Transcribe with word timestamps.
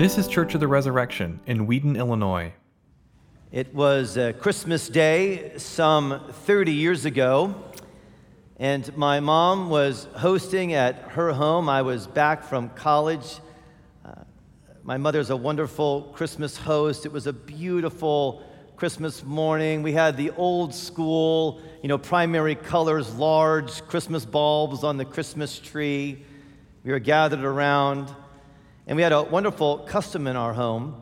This 0.00 0.16
is 0.16 0.28
Church 0.28 0.54
of 0.54 0.60
the 0.60 0.66
Resurrection 0.66 1.40
in 1.44 1.66
Wheaton, 1.66 1.94
Illinois. 1.94 2.54
It 3.52 3.74
was 3.74 4.16
uh, 4.16 4.32
Christmas 4.40 4.88
Day 4.88 5.52
some 5.58 6.22
30 6.46 6.72
years 6.72 7.04
ago, 7.04 7.54
and 8.58 8.96
my 8.96 9.20
mom 9.20 9.68
was 9.68 10.08
hosting 10.14 10.72
at 10.72 10.96
her 11.10 11.34
home. 11.34 11.68
I 11.68 11.82
was 11.82 12.06
back 12.06 12.44
from 12.44 12.70
college. 12.70 13.40
Uh, 14.02 14.12
my 14.84 14.96
mother's 14.96 15.28
a 15.28 15.36
wonderful 15.36 16.04
Christmas 16.14 16.56
host. 16.56 17.04
It 17.04 17.12
was 17.12 17.26
a 17.26 17.34
beautiful 17.34 18.42
Christmas 18.76 19.22
morning. 19.22 19.82
We 19.82 19.92
had 19.92 20.16
the 20.16 20.30
old 20.30 20.74
school, 20.74 21.60
you 21.82 21.90
know, 21.90 21.98
primary 21.98 22.54
colors, 22.54 23.14
large 23.16 23.86
Christmas 23.86 24.24
bulbs 24.24 24.82
on 24.82 24.96
the 24.96 25.04
Christmas 25.04 25.58
tree. 25.58 26.24
We 26.84 26.90
were 26.90 27.00
gathered 27.00 27.44
around, 27.44 28.14
and 28.90 28.96
we 28.96 29.02
had 29.02 29.12
a 29.12 29.22
wonderful 29.22 29.78
custom 29.78 30.26
in 30.26 30.36
our 30.36 30.52
home 30.52 31.00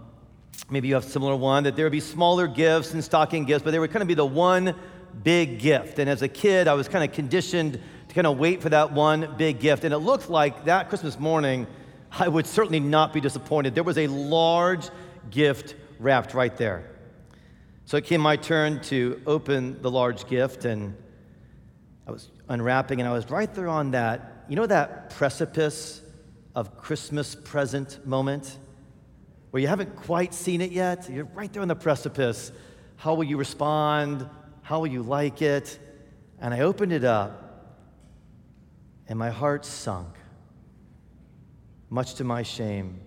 maybe 0.71 0.89
you 0.89 0.95
have 0.95 1.05
a 1.05 1.09
similar 1.09 1.37
one, 1.37 1.65
that 1.65 1.77
there 1.77 1.85
would 1.85 1.93
be 1.93 2.01
smaller 2.01 2.47
gifts 2.47 2.93
and 2.93 3.03
stocking 3.03 3.45
gifts, 3.45 3.63
but 3.63 3.71
there 3.71 3.81
would 3.81 3.91
kind 3.91 4.03
of 4.03 4.09
be 4.09 4.15
the 4.15 4.27
one 4.27 4.75
big 5.23 5.59
gift. 5.59 5.99
And 5.99 6.11
as 6.11 6.23
a 6.23 6.29
kid, 6.29 6.69
I 6.69 6.75
was 6.75 6.89
kind 6.89 7.09
of 7.09 7.15
conditioned 7.15 7.81
to 8.09 8.15
kind 8.15 8.27
of 8.27 8.39
wait 8.39 8.63
for 8.63 8.69
that 8.69 8.93
one 8.93 9.35
big 9.37 9.61
gift. 9.61 9.85
And 9.85 9.95
it 9.95 9.99
looked 9.99 10.29
like 10.29 10.65
that 10.67 10.89
Christmas 10.89 11.19
morning, 11.19 11.67
I 12.13 12.29
would 12.29 12.47
certainly 12.47 12.81
not 12.81 13.13
be 13.13 13.21
disappointed. 13.21 13.75
There 13.75 13.85
was 13.85 13.99
a 13.99 14.07
large 14.07 14.89
gift 15.31 15.75
wrapped 15.99 16.35
right 16.35 16.57
there. 16.57 16.91
So 17.85 17.97
it 17.97 18.05
came 18.05 18.21
my 18.21 18.37
turn 18.37 18.81
to 18.83 19.21
open 19.27 19.81
the 19.81 19.91
large 19.91 20.27
gift, 20.27 20.67
and 20.67 20.95
I 22.07 22.11
was 22.11 22.29
unwrapping, 22.49 23.01
and 23.01 23.09
I 23.09 23.13
was 23.13 23.31
right 23.31 23.53
there 23.55 23.69
on 23.69 23.93
that, 23.93 24.45
you 24.49 24.57
know, 24.57 24.67
that 24.67 25.11
precipice 25.11 26.03
of 26.59 26.77
Christmas 26.77 27.35
present 27.35 28.07
moment? 28.07 28.59
where 29.51 29.61
you 29.61 29.69
haven't 29.69 29.97
quite 29.97 30.35
seen 30.35 30.61
it 30.61 30.73
yet. 30.73 31.09
You're 31.11 31.25
right 31.25 31.53
there 31.53 31.63
on 31.63 31.69
the 31.69 31.77
precipice. 31.77 32.53
How 32.97 33.15
will 33.15 33.25
you 33.25 33.37
respond? 33.37 34.29
How 34.63 34.81
will 34.81 34.89
you 34.89 35.03
like 35.03 35.41
it? 35.41 35.79
And 36.41 36.53
I 36.53 36.61
opened 36.61 36.93
it 36.93 37.05
up, 37.05 37.77
and 39.09 39.19
my 39.19 39.31
heart 39.31 39.65
sunk, 39.65 40.15
much 41.91 42.15
to 42.15 42.25
my 42.25 42.43
shame. 42.43 43.01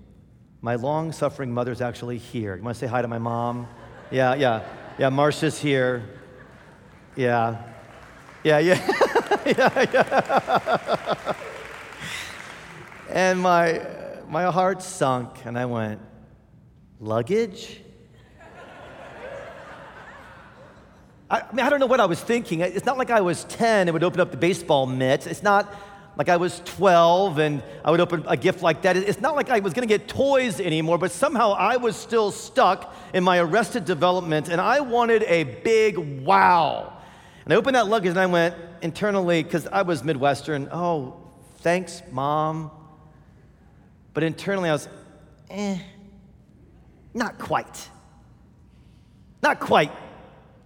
My 0.62 0.76
long 0.76 1.12
suffering 1.12 1.54
mother's 1.54 1.82
actually 1.82 2.18
here. 2.18 2.56
You 2.56 2.64
want 2.64 2.76
to 2.76 2.80
say 2.80 2.88
hi 2.88 3.02
to 3.02 3.08
my 3.08 3.20
mom? 3.20 3.68
Yeah, 4.12 4.36
yeah. 4.36 4.64
Yeah, 5.00 5.10
Marcia's 5.10 5.60
here. 5.60 6.04
Yeah. 7.16 7.62
Yeah, 8.44 8.60
yeah. 8.60 9.40
yeah, 9.46 9.86
yeah. 9.94 11.34
and 13.14 13.40
my, 13.40 13.86
my 14.30 14.44
heart 14.52 14.82
sunk, 14.82 15.46
and 15.46 15.58
I 15.58 15.66
went, 15.66 16.02
Luggage? 17.00 17.82
I, 21.30 21.44
mean, 21.54 21.66
I 21.66 21.70
don't 21.70 21.80
know 21.80 21.86
what 21.86 22.02
I 22.02 22.06
was 22.06 22.20
thinking. 22.20 22.60
It's 22.60 22.86
not 22.86 22.98
like 22.98 23.10
I 23.10 23.22
was 23.22 23.46
10 23.46 23.88
and 23.88 23.94
would 23.94 24.04
open 24.04 24.20
up 24.20 24.32
the 24.32 24.38
baseball 24.38 24.86
mitts. 24.86 25.28
It's 25.28 25.42
not 25.42 25.74
like 26.18 26.28
I 26.28 26.36
was 26.36 26.62
12 26.66 27.38
and 27.38 27.64
I 27.86 27.92
would 27.92 28.02
open 28.02 28.26
a 28.28 28.36
gift 28.36 28.62
like 28.62 28.82
that. 28.82 28.98
It's 28.98 29.22
not 29.22 29.36
like 29.36 29.50
I 29.50 29.60
was 29.60 29.74
going 29.74 29.88
to 29.88 29.98
get 29.98 30.10
toys 30.10 30.60
anymore, 30.60 30.98
but 30.98 31.12
somehow 31.12 31.54
I 31.54 31.78
was 31.78 31.96
still 31.96 32.32
stuck 32.32 32.94
in 33.14 33.24
my 33.24 33.40
arrested 33.40 33.86
development 33.86 34.50
and 34.50 34.60
I 34.60 34.82
wanted 34.82 35.24
a 35.24 35.46
big 35.46 35.98
wow. 35.98 36.98
And 37.46 37.54
I 37.54 37.56
opened 37.56 37.78
that 37.78 37.88
luggage 37.88 38.12
and 38.12 38.20
I 38.20 38.26
went 38.26 38.56
internally, 38.82 39.42
because 39.42 39.68
I 39.68 39.84
was 39.84 40.04
Midwestern, 40.04 40.68
oh, 40.72 41.16
thanks, 41.60 42.02
mom. 42.12 42.72
But 44.14 44.24
internally 44.24 44.70
I 44.70 44.74
was, 44.74 44.90
eh. 45.50 45.78
Not 47.14 47.40
quite. 47.40 47.90
Not 49.42 49.60
quite. 49.60 49.92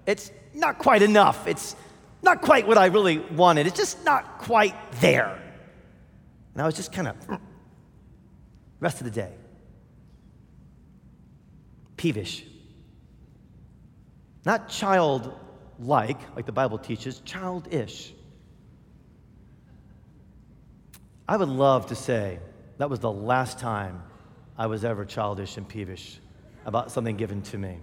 It's 0.05 0.31
not 0.53 0.77
quite 0.77 1.01
enough. 1.01 1.47
It's 1.47 1.75
not 2.21 2.41
quite 2.41 2.67
what 2.67 2.77
I 2.77 2.87
really 2.87 3.19
wanted. 3.19 3.67
It's 3.67 3.77
just 3.77 4.03
not 4.05 4.39
quite 4.39 4.75
there. 4.93 5.41
And 6.53 6.61
I 6.61 6.65
was 6.65 6.75
just 6.75 6.91
kind 6.91 7.07
of, 7.07 7.15
rest 8.79 8.99
of 8.99 9.05
the 9.05 9.11
day, 9.11 9.33
peevish. 11.97 12.45
Not 14.45 14.69
childlike, 14.69 16.19
like 16.35 16.45
the 16.45 16.51
Bible 16.51 16.77
teaches, 16.77 17.19
childish. 17.21 18.13
I 21.27 21.37
would 21.37 21.49
love 21.49 21.87
to 21.87 21.95
say 21.95 22.39
that 22.77 22.89
was 22.89 22.99
the 22.99 23.11
last 23.11 23.59
time 23.59 24.03
I 24.57 24.67
was 24.67 24.83
ever 24.83 25.05
childish 25.05 25.57
and 25.57 25.67
peevish 25.67 26.19
about 26.65 26.91
something 26.91 27.15
given 27.15 27.41
to 27.43 27.57
me. 27.57 27.77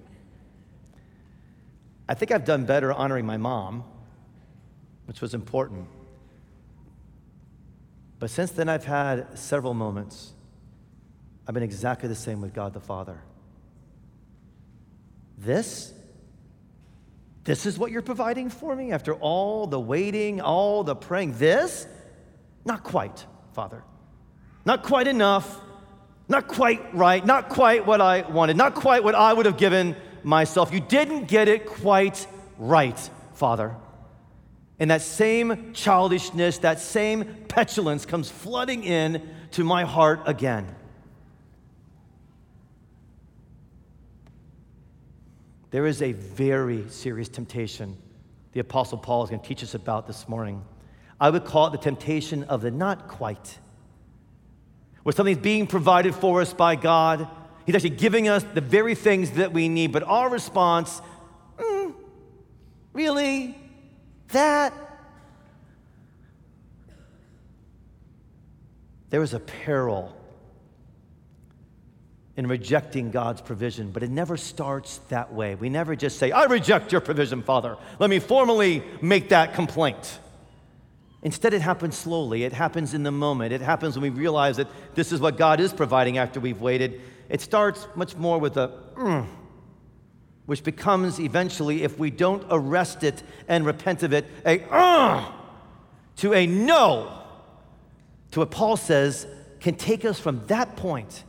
I 2.09 2.15
think 2.15 2.33
I've 2.33 2.45
done 2.45 2.65
better 2.65 2.93
honoring 2.93 3.25
my 3.25 3.37
mom, 3.37 3.85
which 5.07 5.21
was 5.21 5.35
important. 5.35 5.87
But 8.19 8.31
since 8.31 8.51
then, 8.53 8.69
I've 8.69 8.85
had 8.85 9.39
several 9.39 9.75
moments. 9.75 10.33
I've 11.47 11.55
been 11.55 11.63
exactly 11.63 12.09
the 12.09 12.15
same 12.15 12.41
with 12.41 12.55
God 12.55 12.73
the 12.73 12.81
Father. 12.81 13.21
This? 15.39 15.93
This 17.45 17.67
is 17.67 17.79
what 17.79 17.91
you're 17.91 18.03
providing 18.03 18.49
for 18.49 18.77
me 18.77 18.93
after 18.93 19.15
all 19.15 19.67
the 19.67 19.81
waiting, 19.81 20.41
all 20.41 20.85
the 20.85 20.95
praying. 20.95 21.39
This? 21.39 21.87
Not 22.65 22.85
quite, 22.85 23.27
Father. 23.55 23.83
Not 24.65 24.83
quite 24.83 25.07
enough. 25.07 25.61
Not 26.29 26.49
quite 26.49 26.95
right, 26.95 27.25
not 27.25 27.49
quite 27.49 27.85
what 27.85 28.01
I 28.01 28.23
wanted, 28.23 28.57
not 28.57 28.75
quite 28.75 29.05
what 29.05 29.15
I 29.15 29.33
would 29.33 29.45
have 29.45 29.59
given 29.59 29.97
myself. 30.23 30.73
You 30.73 30.81
didn't 30.81 31.27
get 31.27 31.49
it 31.49 31.67
quite 31.67 32.27
right, 32.59 32.99
Father. 33.35 33.75
And 34.79 34.91
that 34.91 35.03
same 35.03 35.75
childishness, 35.75 36.59
that 36.59 36.81
same 36.81 37.25
petulance 37.49 38.07
comes 38.07 38.31
flooding 38.31 38.85
in 38.85 39.29
to 39.51 39.65
my 39.65 39.85
heart 39.85 40.23
again. 40.25 40.75
There 45.71 45.87
is 45.87 46.03
a 46.03 46.13
very 46.13 46.89
serious 46.89 47.29
temptation 47.29 47.97
the 48.53 48.61
Apostle 48.61 48.99
Paul 48.99 49.25
is 49.25 49.31
going 49.31 49.41
to 49.41 49.49
teach 49.49 49.63
us 49.63 49.75
about 49.75 50.07
this 50.07 50.29
morning. 50.29 50.63
I 51.21 51.31
would 51.31 51.45
call 51.45 51.67
it 51.69 51.71
the 51.71 51.79
temptation 51.79 52.45
of 52.45 52.61
the 52.61 52.71
not 52.71 53.09
quite 53.09 53.59
where 55.03 55.13
something's 55.13 55.39
being 55.39 55.67
provided 55.67 56.15
for 56.15 56.41
us 56.41 56.53
by 56.53 56.77
God. 56.77 57.29
He's 57.67 57.75
actually 57.75 57.91
giving 57.91 58.29
us 58.29 58.45
the 58.55 58.61
very 58.61 58.95
things 58.95 59.33
that 59.33 59.53
we 59.53 59.69
need, 59.69 59.93
but 59.93 60.03
our 60.03 60.29
response, 60.29 61.01
mm, 61.57 61.95
really? 62.93 63.57
That? 64.29 64.73
There 69.11 69.23
is 69.23 69.35
a 69.35 69.41
peril 69.41 70.17
in 72.37 72.47
rejecting 72.47 73.11
God's 73.11 73.43
provision, 73.43 73.91
but 73.91 74.03
it 74.03 74.11
never 74.11 74.37
starts 74.37 74.99
that 75.11 75.35
way. 75.35 75.55
We 75.55 75.69
never 75.69 75.95
just 75.95 76.19
say, 76.19 76.31
I 76.31 76.45
reject 76.45 76.93
your 76.93 77.03
provision, 77.03 77.43
Father. 77.43 77.77
Let 77.99 78.09
me 78.09 78.21
formally 78.21 78.83
make 79.03 79.29
that 79.29 79.55
complaint. 79.55 80.19
Instead, 81.23 81.55
it 81.55 81.63
happens 81.63 81.97
slowly. 81.97 82.43
It 82.45 82.53
happens 82.53 82.95
in 82.95 83.05
the 83.05 83.13
moment. 83.13 83.53
It 83.53 83.61
happens 83.61 83.97
when 83.97 84.13
we 84.13 84.19
realize 84.19 84.57
that 84.57 84.69
this 84.95 85.13
is 85.13 85.21
what 85.21 85.37
God 85.37 85.61
is 85.61 85.73
providing 85.73 86.19
after 86.19 86.41
we've 86.41 86.61
waited. 86.61 87.01
It 87.29 87.41
starts 87.41 87.87
much 87.95 88.17
more 88.17 88.39
with 88.39 88.57
a, 88.57 88.73
mm, 88.97 89.27
which 90.47 90.65
becomes 90.65 91.21
eventually, 91.21 91.85
if 91.85 91.99
we 91.99 92.11
don't 92.11 92.45
arrest 92.51 93.05
it 93.05 93.23
and 93.47 93.65
repent 93.65 94.03
of 94.03 94.13
it, 94.13 94.27
a 94.45 94.63
uh, 94.71 95.31
to 96.17 96.35
a 96.35 96.47
no, 96.47 97.23
to 98.33 98.41
what 98.41 98.51
Paul 98.51 98.77
says 98.77 99.27
can 99.61 99.77
take 99.77 100.05
us 100.05 100.19
from 100.19 100.45
that 100.49 100.77
point 100.77 101.23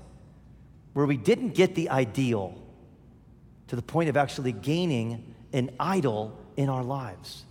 where 0.94 1.06
we 1.06 1.18
didn't 1.18 1.50
get 1.50 1.76
the 1.76 1.90
ideal 1.90 2.60
to 3.68 3.76
the 3.76 3.82
point 3.82 4.10
of 4.10 4.18
actually 4.18 4.52
gaining 4.52 5.36
an 5.54 5.70
idol 5.80 6.38
in 6.58 6.70
our 6.70 6.84
lives. 6.84 7.46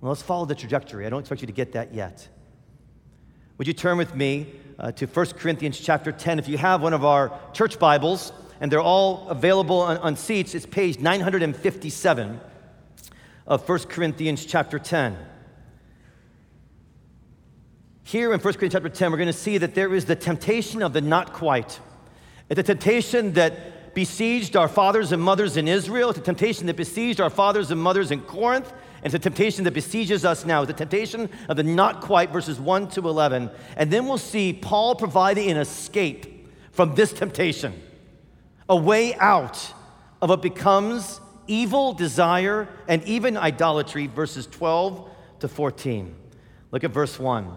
Well, 0.00 0.10
let's 0.10 0.22
follow 0.22 0.44
the 0.44 0.54
trajectory. 0.54 1.06
I 1.06 1.10
don't 1.10 1.20
expect 1.20 1.40
you 1.40 1.46
to 1.46 1.52
get 1.52 1.72
that 1.72 1.92
yet. 1.92 2.28
Would 3.56 3.66
you 3.66 3.72
turn 3.72 3.98
with 3.98 4.14
me 4.14 4.46
uh, 4.78 4.92
to 4.92 5.06
1 5.06 5.26
Corinthians 5.30 5.80
chapter 5.80 6.12
10? 6.12 6.38
If 6.38 6.48
you 6.48 6.56
have 6.58 6.82
one 6.82 6.94
of 6.94 7.04
our 7.04 7.36
church 7.52 7.80
Bibles, 7.80 8.32
and 8.60 8.70
they're 8.70 8.80
all 8.80 9.28
available 9.28 9.80
on, 9.80 9.98
on 9.98 10.16
seats, 10.16 10.54
it's 10.54 10.66
page 10.66 11.00
957 11.00 12.40
of 13.46 13.68
1 13.68 13.78
Corinthians 13.80 14.44
chapter 14.44 14.78
10. 14.78 15.16
Here 18.04 18.32
in 18.32 18.40
1 18.40 18.42
Corinthians 18.42 18.72
chapter 18.72 18.88
10, 18.88 19.10
we're 19.10 19.18
going 19.18 19.26
to 19.26 19.32
see 19.32 19.58
that 19.58 19.74
there 19.74 19.92
is 19.92 20.04
the 20.04 20.16
temptation 20.16 20.82
of 20.82 20.92
the 20.92 21.00
not 21.00 21.32
quite. 21.32 21.80
It's 22.48 22.60
a 22.60 22.62
temptation 22.62 23.32
that 23.34 23.94
besieged 23.94 24.56
our 24.56 24.68
fathers 24.68 25.10
and 25.10 25.20
mothers 25.20 25.56
in 25.56 25.66
Israel. 25.66 26.10
It's 26.10 26.18
a 26.18 26.22
temptation 26.22 26.66
that 26.66 26.76
besieged 26.76 27.20
our 27.20 27.30
fathers 27.30 27.72
and 27.72 27.80
mothers 27.80 28.10
in 28.12 28.20
Corinth. 28.20 28.72
And 29.02 29.14
a 29.14 29.18
temptation 29.18 29.64
that 29.64 29.74
besieges 29.74 30.24
us 30.24 30.44
now. 30.44 30.62
It's 30.62 30.68
the 30.68 30.72
temptation 30.72 31.30
of 31.48 31.56
the 31.56 31.62
not 31.62 32.00
quite, 32.00 32.30
verses 32.30 32.58
1 32.58 32.88
to 32.90 33.08
11. 33.08 33.50
And 33.76 33.90
then 33.90 34.06
we'll 34.06 34.18
see 34.18 34.52
Paul 34.52 34.94
providing 34.94 35.50
an 35.50 35.56
escape 35.56 36.48
from 36.72 36.94
this 36.94 37.12
temptation, 37.12 37.80
a 38.68 38.76
way 38.76 39.14
out 39.14 39.72
of 40.20 40.30
what 40.30 40.42
becomes 40.42 41.20
evil 41.46 41.92
desire 41.92 42.68
and 42.86 43.02
even 43.04 43.36
idolatry, 43.36 44.06
verses 44.06 44.46
12 44.46 45.10
to 45.40 45.48
14. 45.48 46.14
Look 46.70 46.84
at 46.84 46.90
verse 46.90 47.18
1. 47.18 47.56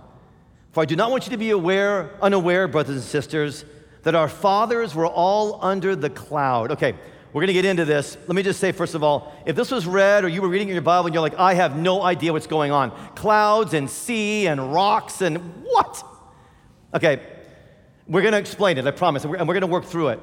For 0.71 0.81
I 0.81 0.85
do 0.85 0.95
not 0.95 1.11
want 1.11 1.25
you 1.25 1.31
to 1.31 1.37
be 1.37 1.49
aware, 1.49 2.11
unaware, 2.21 2.67
brothers 2.67 2.95
and 2.95 3.03
sisters, 3.03 3.65
that 4.03 4.15
our 4.15 4.29
fathers 4.29 4.95
were 4.95 5.07
all 5.07 5.63
under 5.63 5.95
the 5.95 6.09
cloud. 6.09 6.71
Okay, 6.71 6.95
we're 7.33 7.41
going 7.41 7.47
to 7.47 7.53
get 7.53 7.65
into 7.65 7.85
this. 7.85 8.17
Let 8.27 8.35
me 8.35 8.43
just 8.43 8.59
say, 8.59 8.73
first 8.73 8.93
of 8.93 9.03
all, 9.03 9.33
if 9.45 9.55
this 9.55 9.71
was 9.71 9.85
read 9.85 10.25
or 10.25 10.27
you 10.27 10.41
were 10.41 10.49
reading 10.49 10.67
in 10.67 10.73
your 10.73 10.81
Bible 10.81 11.07
and 11.07 11.13
you're 11.13 11.21
like, 11.21 11.39
I 11.39 11.53
have 11.53 11.77
no 11.77 12.01
idea 12.01 12.33
what's 12.33 12.47
going 12.47 12.71
on 12.71 12.91
clouds 13.15 13.73
and 13.73 13.89
sea 13.89 14.47
and 14.47 14.73
rocks 14.73 15.21
and 15.21 15.37
what? 15.63 16.03
Okay, 16.93 17.21
we're 18.05 18.21
going 18.21 18.33
to 18.33 18.37
explain 18.37 18.77
it, 18.77 18.85
I 18.85 18.91
promise, 18.91 19.23
and 19.23 19.31
we're, 19.31 19.45
going 19.45 19.61
to 19.61 19.67
work 19.67 19.85
through 19.85 20.09
it. 20.09 20.19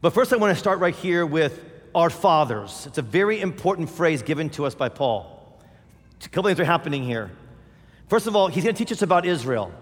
But 0.00 0.12
first, 0.12 0.32
I 0.32 0.36
want 0.36 0.52
to 0.52 0.58
start 0.58 0.80
right 0.80 0.94
here 0.94 1.24
with 1.24 1.62
our 1.94 2.10
fathers. 2.10 2.86
It's 2.86 2.98
a 2.98 3.02
very 3.02 3.40
important 3.40 3.88
phrase 3.88 4.22
given 4.22 4.50
to 4.50 4.66
us 4.66 4.74
by 4.74 4.88
Paul. 4.88 5.60
A 6.24 6.28
couple 6.28 6.48
things 6.48 6.58
are 6.58 6.64
happening 6.64 7.04
here. 7.04 7.30
First 8.08 8.26
of 8.26 8.34
all, 8.34 8.48
he's 8.48 8.64
going 8.64 8.74
to 8.74 8.78
teach 8.78 8.92
us 8.92 9.02
about 9.02 9.24
Israel. 9.24 9.72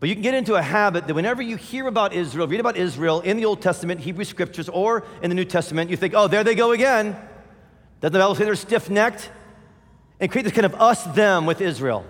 But 0.00 0.08
you 0.08 0.14
can 0.14 0.22
get 0.22 0.32
into 0.32 0.54
a 0.54 0.62
habit 0.62 1.06
that 1.06 1.14
whenever 1.14 1.42
you 1.42 1.56
hear 1.56 1.86
about 1.86 2.14
Israel, 2.14 2.48
read 2.48 2.58
about 2.58 2.78
Israel 2.78 3.20
in 3.20 3.36
the 3.36 3.44
Old 3.44 3.60
Testament, 3.60 4.00
Hebrew 4.00 4.24
scriptures, 4.24 4.70
or 4.70 5.04
in 5.22 5.28
the 5.28 5.36
New 5.36 5.44
Testament, 5.44 5.90
you 5.90 5.96
think, 5.96 6.14
oh, 6.16 6.26
there 6.26 6.42
they 6.42 6.54
go 6.54 6.72
again. 6.72 7.16
Doesn't 8.00 8.14
the 8.14 8.18
Bible 8.18 8.34
say 8.34 8.44
they're 8.44 8.56
stiff 8.56 8.88
necked? 8.88 9.30
And 10.18 10.30
create 10.30 10.44
this 10.44 10.54
kind 10.54 10.64
of 10.64 10.74
us 10.74 11.04
them 11.04 11.44
with 11.44 11.60
Israel. 11.60 12.06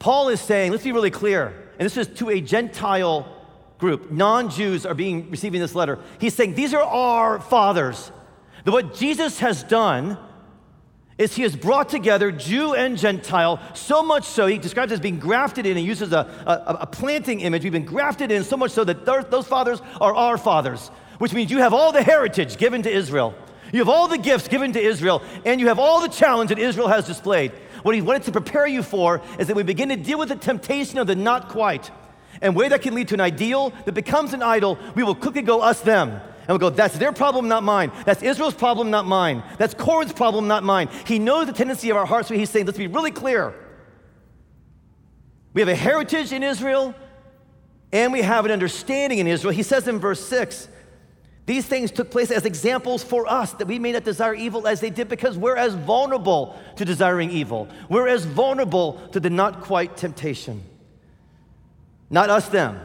Paul 0.00 0.28
is 0.28 0.40
saying, 0.40 0.72
let's 0.72 0.84
be 0.84 0.92
really 0.92 1.10
clear, 1.10 1.54
and 1.78 1.86
this 1.86 1.96
is 1.96 2.08
to 2.18 2.30
a 2.30 2.40
Gentile 2.40 3.26
group. 3.78 4.10
Non 4.10 4.50
Jews 4.50 4.84
are 4.84 4.94
being 4.94 5.30
receiving 5.30 5.60
this 5.60 5.74
letter. 5.74 6.00
He's 6.20 6.34
saying, 6.34 6.54
these 6.54 6.74
are 6.74 6.82
our 6.82 7.40
fathers. 7.40 8.10
That 8.64 8.72
what 8.72 8.94
Jesus 8.94 9.38
has 9.38 9.62
done 9.62 10.18
is 11.16 11.34
he 11.34 11.42
has 11.42 11.54
brought 11.54 11.88
together 11.88 12.32
Jew 12.32 12.74
and 12.74 12.98
Gentile, 12.98 13.60
so 13.74 14.02
much 14.02 14.24
so, 14.24 14.46
he 14.46 14.58
describes 14.58 14.92
as 14.92 15.00
being 15.00 15.18
grafted 15.18 15.64
in. 15.66 15.76
He 15.76 15.84
uses 15.84 16.12
a, 16.12 16.28
a, 16.46 16.78
a 16.80 16.86
planting 16.86 17.40
image. 17.40 17.62
We've 17.62 17.72
been 17.72 17.84
grafted 17.84 18.32
in 18.32 18.42
so 18.42 18.56
much 18.56 18.72
so 18.72 18.84
that 18.84 19.04
those 19.06 19.46
fathers 19.46 19.80
are 20.00 20.14
our 20.14 20.36
fathers, 20.36 20.88
which 21.18 21.32
means 21.32 21.50
you 21.50 21.58
have 21.58 21.72
all 21.72 21.92
the 21.92 22.02
heritage 22.02 22.56
given 22.56 22.82
to 22.82 22.90
Israel. 22.90 23.34
You 23.72 23.80
have 23.80 23.88
all 23.88 24.08
the 24.08 24.18
gifts 24.18 24.48
given 24.48 24.72
to 24.72 24.80
Israel, 24.80 25.22
and 25.44 25.60
you 25.60 25.68
have 25.68 25.78
all 25.78 26.00
the 26.00 26.08
challenge 26.08 26.50
that 26.50 26.58
Israel 26.58 26.88
has 26.88 27.06
displayed. 27.06 27.52
What 27.82 27.94
he 27.94 28.00
wanted 28.00 28.22
to 28.24 28.32
prepare 28.32 28.66
you 28.66 28.82
for 28.82 29.20
is 29.38 29.48
that 29.48 29.56
we 29.56 29.62
begin 29.62 29.88
to 29.90 29.96
deal 29.96 30.18
with 30.18 30.28
the 30.28 30.36
temptation 30.36 30.98
of 30.98 31.06
the 31.06 31.14
not 31.14 31.48
quite. 31.48 31.90
And 32.40 32.54
where 32.54 32.68
that 32.68 32.82
can 32.82 32.94
lead 32.94 33.08
to 33.08 33.14
an 33.14 33.20
ideal 33.20 33.72
that 33.84 33.92
becomes 33.92 34.32
an 34.32 34.42
idol, 34.42 34.78
we 34.94 35.02
will 35.02 35.14
quickly 35.14 35.42
go 35.42 35.60
us 35.60 35.80
them. 35.80 36.20
And 36.46 36.50
we'll 36.50 36.70
go, 36.70 36.70
that's 36.70 36.98
their 36.98 37.12
problem, 37.12 37.48
not 37.48 37.62
mine. 37.62 37.90
That's 38.04 38.22
Israel's 38.22 38.54
problem, 38.54 38.90
not 38.90 39.06
mine. 39.06 39.42
That's 39.58 39.74
Corinth's 39.74 40.12
problem, 40.12 40.46
not 40.46 40.62
mine. 40.62 40.88
He 41.06 41.18
knows 41.18 41.46
the 41.46 41.52
tendency 41.52 41.90
of 41.90 41.96
our 41.96 42.06
hearts, 42.06 42.28
so 42.28 42.34
he's 42.34 42.50
saying, 42.50 42.66
let's 42.66 42.78
be 42.78 42.86
really 42.86 43.10
clear. 43.10 43.54
We 45.54 45.62
have 45.62 45.68
a 45.68 45.74
heritage 45.74 46.32
in 46.32 46.42
Israel, 46.42 46.94
and 47.92 48.12
we 48.12 48.22
have 48.22 48.44
an 48.44 48.50
understanding 48.50 49.20
in 49.20 49.26
Israel. 49.26 49.52
He 49.52 49.62
says 49.62 49.88
in 49.88 49.98
verse 49.98 50.24
6 50.26 50.68
these 51.46 51.66
things 51.66 51.90
took 51.90 52.10
place 52.10 52.30
as 52.30 52.46
examples 52.46 53.04
for 53.04 53.26
us 53.26 53.52
that 53.54 53.66
we 53.66 53.78
may 53.78 53.92
not 53.92 54.04
desire 54.04 54.34
evil 54.34 54.66
as 54.66 54.80
they 54.80 54.88
did 54.88 55.08
because 55.08 55.36
we're 55.36 55.56
as 55.56 55.74
vulnerable 55.74 56.58
to 56.76 56.84
desiring 56.86 57.30
evil. 57.30 57.68
We're 57.90 58.08
as 58.08 58.24
vulnerable 58.24 58.94
to 59.12 59.20
the 59.20 59.28
not 59.28 59.60
quite 59.60 59.96
temptation. 59.96 60.62
Not 62.08 62.30
us, 62.30 62.48
them. 62.48 62.80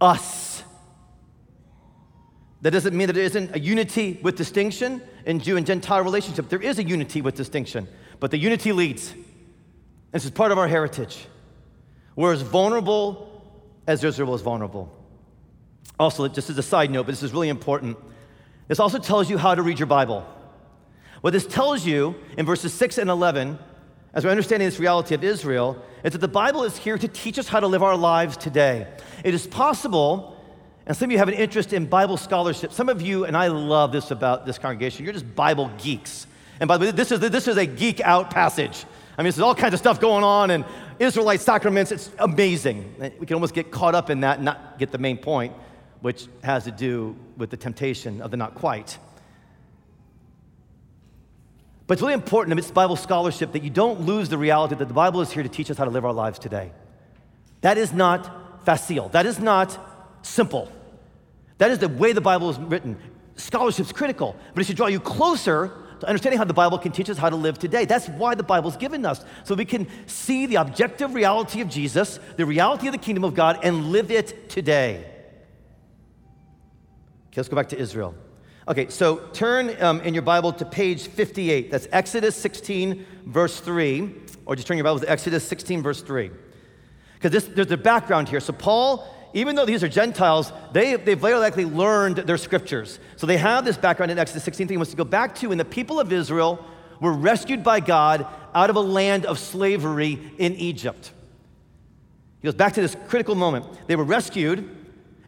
Us. 0.00 0.49
That 2.62 2.72
doesn't 2.72 2.94
mean 2.94 3.06
that 3.06 3.14
there 3.14 3.24
isn't 3.24 3.56
a 3.56 3.58
unity 3.58 4.20
with 4.22 4.36
distinction 4.36 5.02
in 5.24 5.40
Jew 5.40 5.56
and 5.56 5.66
Gentile 5.66 6.02
relationship. 6.02 6.48
There 6.48 6.60
is 6.60 6.78
a 6.78 6.82
unity 6.82 7.22
with 7.22 7.34
distinction, 7.34 7.88
but 8.18 8.30
the 8.30 8.38
unity 8.38 8.72
leads. 8.72 9.14
This 10.12 10.24
is 10.24 10.30
part 10.30 10.52
of 10.52 10.58
our 10.58 10.68
heritage. 10.68 11.26
We're 12.16 12.32
as 12.32 12.42
vulnerable 12.42 13.26
as 13.86 14.04
Israel 14.04 14.32
was 14.32 14.42
vulnerable. 14.42 14.94
Also, 15.98 16.28
just 16.28 16.50
as 16.50 16.58
a 16.58 16.62
side 16.62 16.90
note, 16.90 17.04
but 17.04 17.12
this 17.12 17.22
is 17.22 17.32
really 17.32 17.48
important, 17.48 17.96
this 18.68 18.78
also 18.78 18.98
tells 18.98 19.30
you 19.30 19.38
how 19.38 19.54
to 19.54 19.62
read 19.62 19.78
your 19.78 19.86
Bible. 19.86 20.26
What 21.20 21.32
this 21.32 21.46
tells 21.46 21.84
you 21.84 22.14
in 22.36 22.46
verses 22.46 22.72
6 22.72 22.98
and 22.98 23.10
11, 23.10 23.58
as 24.14 24.24
we're 24.24 24.30
understanding 24.30 24.66
this 24.66 24.80
reality 24.80 25.14
of 25.14 25.24
Israel, 25.24 25.82
is 26.02 26.12
that 26.12 26.20
the 26.20 26.28
Bible 26.28 26.64
is 26.64 26.76
here 26.76 26.98
to 26.98 27.08
teach 27.08 27.38
us 27.38 27.48
how 27.48 27.60
to 27.60 27.66
live 27.66 27.82
our 27.82 27.96
lives 27.96 28.36
today. 28.36 28.86
It 29.24 29.34
is 29.34 29.46
possible 29.46 30.39
and 30.86 30.96
some 30.96 31.08
of 31.08 31.12
you 31.12 31.18
have 31.18 31.28
an 31.28 31.34
interest 31.34 31.72
in 31.72 31.86
Bible 31.86 32.16
scholarship. 32.16 32.72
Some 32.72 32.88
of 32.88 33.02
you, 33.02 33.24
and 33.24 33.36
I 33.36 33.48
love 33.48 33.92
this 33.92 34.10
about 34.10 34.46
this 34.46 34.58
congregation, 34.58 35.04
you're 35.04 35.12
just 35.12 35.34
Bible 35.34 35.70
geeks. 35.78 36.26
And 36.58 36.68
by 36.68 36.76
the 36.76 36.86
way, 36.86 36.90
this 36.90 37.12
is, 37.12 37.20
this 37.20 37.48
is 37.48 37.56
a 37.56 37.66
geek 37.66 38.00
out 38.00 38.30
passage. 38.30 38.84
I 39.16 39.22
mean, 39.22 39.32
there's 39.32 39.40
all 39.40 39.54
kinds 39.54 39.74
of 39.74 39.80
stuff 39.80 40.00
going 40.00 40.24
on 40.24 40.50
and 40.50 40.64
Israelite 40.98 41.40
sacraments. 41.40 41.92
It's 41.92 42.10
amazing. 42.18 42.94
We 43.18 43.26
can 43.26 43.34
almost 43.34 43.54
get 43.54 43.70
caught 43.70 43.94
up 43.94 44.10
in 44.10 44.20
that 44.20 44.36
and 44.36 44.44
not 44.44 44.78
get 44.78 44.92
the 44.92 44.98
main 44.98 45.18
point, 45.18 45.52
which 46.00 46.26
has 46.42 46.64
to 46.64 46.70
do 46.70 47.16
with 47.36 47.50
the 47.50 47.56
temptation 47.56 48.20
of 48.22 48.30
the 48.30 48.36
not 48.36 48.54
quite. 48.54 48.98
But 51.86 51.94
it's 51.94 52.02
really 52.02 52.14
important 52.14 52.52
amidst 52.52 52.72
Bible 52.72 52.96
scholarship 52.96 53.52
that 53.52 53.62
you 53.62 53.70
don't 53.70 54.02
lose 54.02 54.28
the 54.28 54.38
reality 54.38 54.76
that 54.76 54.86
the 54.86 54.94
Bible 54.94 55.20
is 55.22 55.32
here 55.32 55.42
to 55.42 55.48
teach 55.48 55.70
us 55.70 55.76
how 55.76 55.84
to 55.84 55.90
live 55.90 56.04
our 56.04 56.12
lives 56.12 56.38
today. 56.38 56.70
That 57.62 57.78
is 57.78 57.92
not 57.92 58.64
facile. 58.64 59.08
That 59.08 59.26
is 59.26 59.40
not 59.40 59.89
simple. 60.22 60.70
That 61.58 61.70
is 61.70 61.78
the 61.78 61.88
way 61.88 62.12
the 62.12 62.20
Bible 62.20 62.50
is 62.50 62.58
written. 62.58 62.96
Scholarship's 63.36 63.92
critical, 63.92 64.36
but 64.54 64.62
it 64.62 64.66
should 64.66 64.76
draw 64.76 64.86
you 64.86 65.00
closer 65.00 65.72
to 66.00 66.06
understanding 66.06 66.38
how 66.38 66.44
the 66.44 66.54
Bible 66.54 66.78
can 66.78 66.92
teach 66.92 67.10
us 67.10 67.18
how 67.18 67.30
to 67.30 67.36
live 67.36 67.58
today. 67.58 67.84
That's 67.84 68.08
why 68.08 68.34
the 68.34 68.42
Bible's 68.42 68.76
given 68.76 69.04
us, 69.04 69.24
so 69.44 69.54
we 69.54 69.64
can 69.64 69.86
see 70.06 70.46
the 70.46 70.56
objective 70.56 71.14
reality 71.14 71.60
of 71.60 71.68
Jesus, 71.68 72.18
the 72.36 72.46
reality 72.46 72.86
of 72.86 72.92
the 72.92 72.98
kingdom 72.98 73.24
of 73.24 73.34
God, 73.34 73.60
and 73.62 73.92
live 73.92 74.10
it 74.10 74.48
today. 74.48 75.04
Okay, 77.28 77.36
let's 77.36 77.48
go 77.48 77.56
back 77.56 77.68
to 77.68 77.78
Israel. 77.78 78.14
Okay, 78.66 78.88
so 78.88 79.18
turn 79.32 79.74
um, 79.82 80.00
in 80.00 80.14
your 80.14 80.22
Bible 80.22 80.52
to 80.52 80.64
page 80.64 81.08
58. 81.08 81.70
That's 81.70 81.88
Exodus 81.92 82.36
16, 82.36 83.06
verse 83.26 83.60
3, 83.60 84.14
or 84.46 84.56
just 84.56 84.68
turn 84.68 84.76
your 84.76 84.84
Bible 84.84 85.00
to 85.00 85.10
Exodus 85.10 85.46
16, 85.46 85.82
verse 85.82 86.02
3. 86.02 86.30
Because 87.14 87.46
there's 87.48 87.70
a 87.70 87.76
background 87.76 88.28
here. 88.28 88.40
So 88.40 88.52
Paul 88.52 89.08
even 89.32 89.54
though 89.54 89.64
these 89.64 89.84
are 89.84 89.88
Gentiles, 89.88 90.52
they, 90.72 90.96
they've 90.96 91.18
very 91.18 91.38
likely 91.38 91.64
learned 91.64 92.16
their 92.18 92.36
scriptures. 92.36 92.98
So 93.16 93.26
they 93.26 93.36
have 93.36 93.64
this 93.64 93.76
background 93.76 94.10
in 94.10 94.18
Exodus 94.18 94.44
16 94.44 94.68
he 94.68 94.76
wants 94.76 94.90
to 94.90 94.96
go 94.96 95.04
back 95.04 95.34
to, 95.36 95.50
and 95.50 95.60
the 95.60 95.64
people 95.64 96.00
of 96.00 96.12
Israel 96.12 96.64
were 97.00 97.12
rescued 97.12 97.62
by 97.62 97.80
God 97.80 98.26
out 98.54 98.70
of 98.70 98.76
a 98.76 98.80
land 98.80 99.26
of 99.26 99.38
slavery 99.38 100.18
in 100.38 100.54
Egypt. 100.56 101.12
He 102.40 102.46
goes 102.46 102.54
back 102.54 102.74
to 102.74 102.80
this 102.80 102.96
critical 103.08 103.34
moment. 103.34 103.66
They 103.86 103.96
were 103.96 104.04
rescued, 104.04 104.68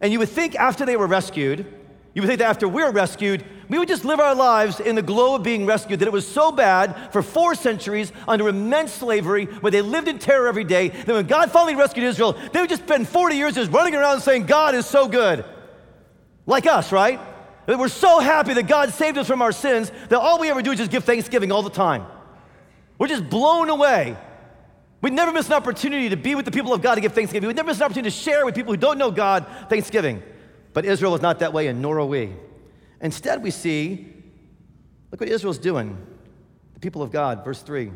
and 0.00 0.12
you 0.12 0.18
would 0.18 0.28
think 0.28 0.54
after 0.56 0.84
they 0.84 0.96
were 0.96 1.06
rescued, 1.06 1.66
you 2.14 2.22
would 2.22 2.28
think 2.28 2.40
that 2.40 2.50
after 2.50 2.68
we're 2.68 2.90
rescued, 2.90 3.44
we 3.72 3.78
would 3.78 3.88
just 3.88 4.04
live 4.04 4.20
our 4.20 4.34
lives 4.34 4.80
in 4.80 4.96
the 4.96 5.02
glow 5.02 5.34
of 5.34 5.42
being 5.42 5.64
rescued, 5.64 6.00
that 6.00 6.06
it 6.06 6.12
was 6.12 6.26
so 6.26 6.52
bad 6.52 7.10
for 7.10 7.22
four 7.22 7.54
centuries 7.54 8.12
under 8.28 8.46
immense 8.46 8.92
slavery, 8.92 9.46
where 9.46 9.70
they 9.70 9.80
lived 9.80 10.08
in 10.08 10.18
terror 10.18 10.46
every 10.46 10.64
day, 10.64 10.88
that 10.88 11.08
when 11.08 11.26
God 11.26 11.50
finally 11.50 11.74
rescued 11.74 12.04
Israel, 12.04 12.34
they 12.52 12.60
would 12.60 12.68
just 12.68 12.82
spend 12.82 13.08
40 13.08 13.34
years 13.34 13.54
just 13.54 13.72
running 13.72 13.94
around 13.94 14.20
saying, 14.20 14.44
God 14.44 14.74
is 14.74 14.84
so 14.84 15.08
good. 15.08 15.46
Like 16.44 16.66
us, 16.66 16.92
right? 16.92 17.18
That 17.64 17.78
we're 17.78 17.88
so 17.88 18.20
happy 18.20 18.52
that 18.52 18.66
God 18.66 18.92
saved 18.92 19.16
us 19.16 19.26
from 19.26 19.40
our 19.40 19.52
sins 19.52 19.90
that 20.10 20.18
all 20.18 20.38
we 20.38 20.50
ever 20.50 20.60
do 20.60 20.72
is 20.72 20.78
just 20.78 20.90
give 20.90 21.04
thanksgiving 21.04 21.50
all 21.50 21.62
the 21.62 21.70
time. 21.70 22.04
We're 22.98 23.08
just 23.08 23.30
blown 23.30 23.70
away. 23.70 24.18
We'd 25.00 25.14
never 25.14 25.32
miss 25.32 25.46
an 25.46 25.54
opportunity 25.54 26.10
to 26.10 26.16
be 26.18 26.34
with 26.34 26.44
the 26.44 26.50
people 26.50 26.74
of 26.74 26.82
God 26.82 26.96
to 26.96 27.00
give 27.00 27.14
thanksgiving. 27.14 27.46
We'd 27.46 27.56
never 27.56 27.68
miss 27.68 27.78
an 27.78 27.84
opportunity 27.84 28.10
to 28.10 28.16
share 28.16 28.44
with 28.44 28.54
people 28.54 28.74
who 28.74 28.76
don't 28.76 28.98
know 28.98 29.10
God 29.10 29.46
thanksgiving. 29.70 30.22
But 30.74 30.84
Israel 30.84 31.12
was 31.12 31.22
not 31.22 31.38
that 31.38 31.54
way, 31.54 31.68
and 31.68 31.80
nor 31.80 31.98
are 32.00 32.04
we. 32.04 32.34
Instead, 33.02 33.42
we 33.42 33.50
see 33.50 34.14
look 35.10 35.20
what 35.20 35.28
Israel's 35.28 35.58
doing. 35.58 35.98
The 36.74 36.80
people 36.80 37.02
of 37.02 37.10
God, 37.10 37.44
verse 37.44 37.60
3. 37.60 37.90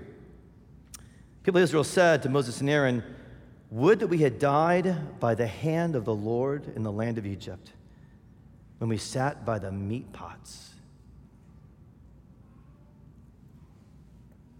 People 1.45 1.59
of 1.59 1.63
Israel 1.63 1.85
said 1.85 2.25
to 2.25 2.29
Moses 2.29 2.61
and 2.61 2.69
Aaron, 2.69 3.05
Would 3.71 4.01
that 4.01 4.09
we 4.09 4.19
had 4.19 4.41
died 4.41 5.19
by 5.21 5.37
the 5.37 5.47
hand 5.47 5.95
of 5.95 6.05
the 6.05 6.15
Lord 6.15 6.73
in 6.75 6.83
the 6.83 6.91
land 6.91 7.19
of 7.19 7.25
Egypt, 7.25 7.73
when 8.79 8.91
we 8.91 8.99
sat 8.99 9.47
by 9.47 9.61
the 9.61 9.71
meat 9.71 10.13
pots. 10.13 10.75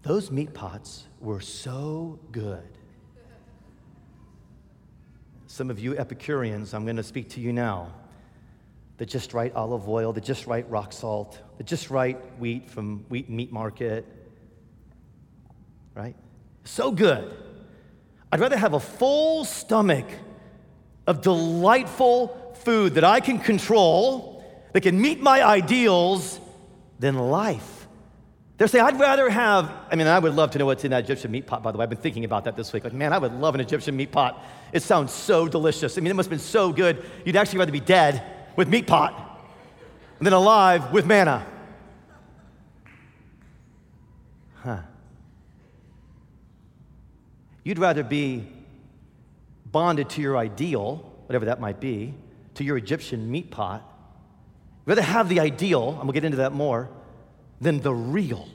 Those 0.01 0.31
meat 0.31 0.53
pots 0.53 1.05
were 1.19 1.41
so 1.41 2.19
good. 2.31 2.63
Some 5.47 5.69
of 5.69 5.77
you 5.77 5.97
Epicureans, 5.97 6.73
I'm 6.73 6.85
going 6.85 6.95
to 6.95 7.03
speak 7.03 7.29
to 7.31 7.41
you 7.41 7.51
now 7.51 7.91
the 8.97 9.05
just 9.05 9.33
right 9.33 9.53
olive 9.55 9.87
oil, 9.87 10.13
the 10.13 10.21
just 10.21 10.47
right 10.47 10.69
rock 10.69 10.91
salt, 10.91 11.39
the 11.57 11.63
just 11.63 11.89
right 11.89 12.17
wheat 12.39 12.69
from 12.69 13.05
wheat 13.09 13.29
meat 13.29 13.51
market. 13.51 14.05
Right? 15.93 16.15
So 16.63 16.91
good. 16.91 17.35
I'd 18.31 18.39
rather 18.39 18.57
have 18.57 18.73
a 18.73 18.79
full 18.79 19.45
stomach 19.45 20.07
of 21.05 21.21
delightful 21.21 22.55
food 22.63 22.95
that 22.95 23.03
I 23.03 23.19
can 23.19 23.39
control, 23.39 24.43
that 24.73 24.81
can 24.81 24.99
meet 24.99 25.21
my 25.21 25.43
ideals, 25.43 26.41
than 26.99 27.15
life. 27.15 27.87
They're 28.57 28.67
saying, 28.67 28.85
I'd 28.85 28.99
rather 28.99 29.29
have, 29.29 29.71
I 29.91 29.95
mean, 29.95 30.07
I 30.07 30.17
would 30.17 30.33
love 30.33 30.51
to 30.51 30.59
know 30.59 30.65
what's 30.65 30.83
in 30.83 30.89
that 30.89 31.03
Egyptian 31.03 31.29
meat 31.29 31.45
pot, 31.45 31.61
by 31.61 31.71
the 31.71 31.77
way. 31.77 31.83
I've 31.83 31.89
been 31.89 31.99
thinking 31.99 32.25
about 32.25 32.45
that 32.45 32.55
this 32.55 32.73
week. 32.73 32.83
Like, 32.83 32.93
man, 32.93 33.13
I 33.13 33.19
would 33.19 33.33
love 33.33 33.53
an 33.53 33.61
Egyptian 33.61 33.95
meat 33.95 34.11
pot. 34.11 34.43
It 34.73 34.81
sounds 34.81 35.13
so 35.13 35.47
delicious. 35.47 35.97
I 35.97 36.01
mean, 36.01 36.09
it 36.09 36.15
must 36.15 36.27
have 36.27 36.31
been 36.31 36.39
so 36.39 36.73
good. 36.73 37.05
You'd 37.23 37.35
actually 37.35 37.59
rather 37.59 37.71
be 37.71 37.79
dead 37.79 38.23
with 38.57 38.67
meat 38.67 38.87
pot 38.87 39.13
and 40.17 40.25
then 40.25 40.33
alive 40.33 40.91
with 40.91 41.05
manna. 41.05 41.45
Huh. 44.55 44.79
You'd 47.63 47.79
rather 47.79 48.03
be 48.03 48.47
bonded 49.71 50.09
to 50.11 50.21
your 50.21 50.35
ideal, 50.37 50.95
whatever 51.27 51.45
that 51.45 51.61
might 51.61 51.79
be, 51.79 52.13
to 52.55 52.63
your 52.63 52.77
Egyptian 52.77 53.29
meat 53.29 53.51
pot. 53.51 53.83
You'd 54.85 54.91
rather 54.91 55.01
have 55.03 55.29
the 55.29 55.39
ideal, 55.39 55.89
and 55.89 56.03
we'll 56.03 56.13
get 56.13 56.25
into 56.25 56.37
that 56.37 56.53
more, 56.53 56.89
than 57.61 57.81
the 57.81 57.93
real. 57.93 58.47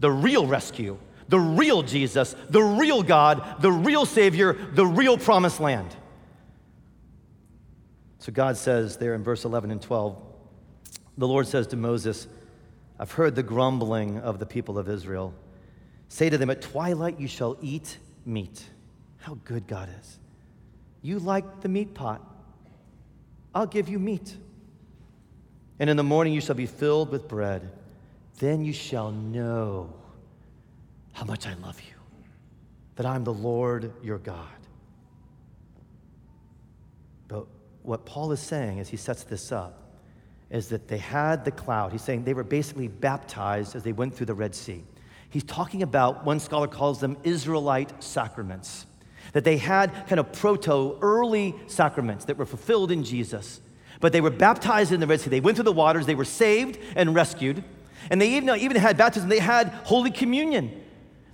The 0.00 0.10
real 0.10 0.46
rescue, 0.46 0.98
the 1.28 1.40
real 1.40 1.82
Jesus, 1.82 2.36
the 2.48 2.62
real 2.62 3.02
God, 3.02 3.60
the 3.60 3.72
real 3.72 4.06
Savior, 4.06 4.52
the 4.52 4.86
real 4.86 5.18
promised 5.18 5.58
land. 5.58 5.94
So 8.28 8.32
God 8.32 8.58
says 8.58 8.98
there 8.98 9.14
in 9.14 9.24
verse 9.24 9.46
11 9.46 9.70
and 9.70 9.80
12, 9.80 10.14
the 11.16 11.26
Lord 11.26 11.46
says 11.46 11.66
to 11.68 11.76
Moses, 11.76 12.28
I've 12.98 13.12
heard 13.12 13.34
the 13.34 13.42
grumbling 13.42 14.18
of 14.18 14.38
the 14.38 14.44
people 14.44 14.76
of 14.76 14.86
Israel. 14.86 15.32
Say 16.10 16.28
to 16.28 16.36
them, 16.36 16.50
At 16.50 16.60
twilight 16.60 17.18
you 17.18 17.26
shall 17.26 17.56
eat 17.62 17.96
meat. 18.26 18.62
How 19.16 19.38
good 19.46 19.66
God 19.66 19.88
is. 19.98 20.18
You 21.00 21.20
like 21.20 21.62
the 21.62 21.70
meat 21.70 21.94
pot. 21.94 22.20
I'll 23.54 23.64
give 23.64 23.88
you 23.88 23.98
meat. 23.98 24.36
And 25.78 25.88
in 25.88 25.96
the 25.96 26.02
morning 26.02 26.34
you 26.34 26.42
shall 26.42 26.54
be 26.54 26.66
filled 26.66 27.10
with 27.10 27.28
bread. 27.28 27.70
Then 28.40 28.62
you 28.62 28.74
shall 28.74 29.10
know 29.10 29.90
how 31.14 31.24
much 31.24 31.46
I 31.46 31.54
love 31.54 31.80
you, 31.80 31.94
that 32.96 33.06
I'm 33.06 33.24
the 33.24 33.32
Lord 33.32 33.90
your 34.02 34.18
God. 34.18 34.44
But 37.26 37.46
what 37.88 38.04
Paul 38.04 38.32
is 38.32 38.40
saying 38.40 38.80
as 38.80 38.88
he 38.90 38.98
sets 38.98 39.24
this 39.24 39.50
up 39.50 39.82
is 40.50 40.68
that 40.68 40.88
they 40.88 40.98
had 40.98 41.44
the 41.44 41.50
cloud. 41.50 41.90
He's 41.90 42.02
saying 42.02 42.24
they 42.24 42.34
were 42.34 42.44
basically 42.44 42.86
baptized 42.86 43.74
as 43.74 43.82
they 43.82 43.92
went 43.92 44.14
through 44.14 44.26
the 44.26 44.34
Red 44.34 44.54
Sea. 44.54 44.84
He's 45.30 45.44
talking 45.44 45.82
about, 45.82 46.24
one 46.24 46.38
scholar 46.38 46.68
calls 46.68 47.00
them 47.00 47.16
Israelite 47.24 48.02
sacraments, 48.02 48.86
that 49.32 49.44
they 49.44 49.56
had 49.56 50.06
kind 50.06 50.20
of 50.20 50.32
proto, 50.32 50.98
early 51.00 51.54
sacraments 51.66 52.26
that 52.26 52.36
were 52.36 52.46
fulfilled 52.46 52.90
in 52.90 53.04
Jesus. 53.04 53.60
But 54.00 54.12
they 54.12 54.20
were 54.20 54.30
baptized 54.30 54.92
in 54.92 55.00
the 55.00 55.06
Red 55.06 55.20
Sea. 55.20 55.30
They 55.30 55.40
went 55.40 55.56
through 55.56 55.64
the 55.64 55.72
waters, 55.72 56.06
they 56.06 56.14
were 56.14 56.24
saved 56.24 56.78
and 56.94 57.14
rescued. 57.14 57.64
And 58.10 58.20
they 58.20 58.34
even, 58.34 58.50
even 58.58 58.76
had 58.76 58.96
baptism, 58.96 59.28
they 59.28 59.38
had 59.38 59.68
Holy 59.84 60.10
Communion. 60.10 60.82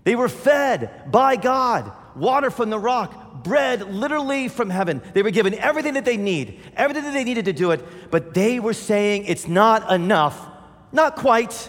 They 0.04 0.16
were 0.16 0.28
fed 0.28 1.10
by 1.10 1.36
God, 1.36 1.92
water 2.14 2.50
from 2.50 2.70
the 2.70 2.78
rock, 2.78 3.23
bread 3.44 3.94
literally 3.94 4.48
from 4.48 4.70
heaven. 4.70 5.00
They 5.12 5.22
were 5.22 5.30
given 5.30 5.54
everything 5.54 5.94
that 5.94 6.04
they 6.04 6.16
need, 6.16 6.60
everything 6.76 7.04
that 7.04 7.12
they 7.12 7.24
needed 7.24 7.44
to 7.44 7.52
do 7.52 7.70
it, 7.70 8.10
but 8.10 8.34
they 8.34 8.58
were 8.58 8.72
saying 8.72 9.26
it's 9.26 9.46
not 9.46 9.92
enough. 9.92 10.48
Not 10.90 11.16
quite. 11.16 11.68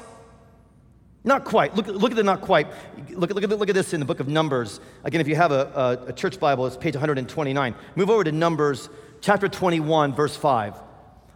Not 1.23 1.45
quite. 1.45 1.75
Look, 1.75 1.87
look 1.87 2.11
at 2.11 2.15
the 2.15 2.23
not 2.23 2.41
quite. 2.41 2.67
Look, 3.09 3.31
look, 3.31 3.43
at, 3.43 3.49
look 3.49 3.69
at 3.69 3.75
this 3.75 3.93
in 3.93 3.99
the 3.99 4.05
book 4.05 4.19
of 4.19 4.27
Numbers. 4.27 4.79
Again, 5.03 5.21
if 5.21 5.27
you 5.27 5.35
have 5.35 5.51
a, 5.51 5.99
a, 6.05 6.09
a 6.09 6.13
church 6.13 6.39
Bible, 6.39 6.67
it's 6.67 6.77
page 6.77 6.95
129. 6.95 7.75
Move 7.95 8.09
over 8.09 8.23
to 8.23 8.31
Numbers 8.31 8.89
chapter 9.21 9.47
21, 9.47 10.13
verse 10.13 10.35
5. 10.35 10.75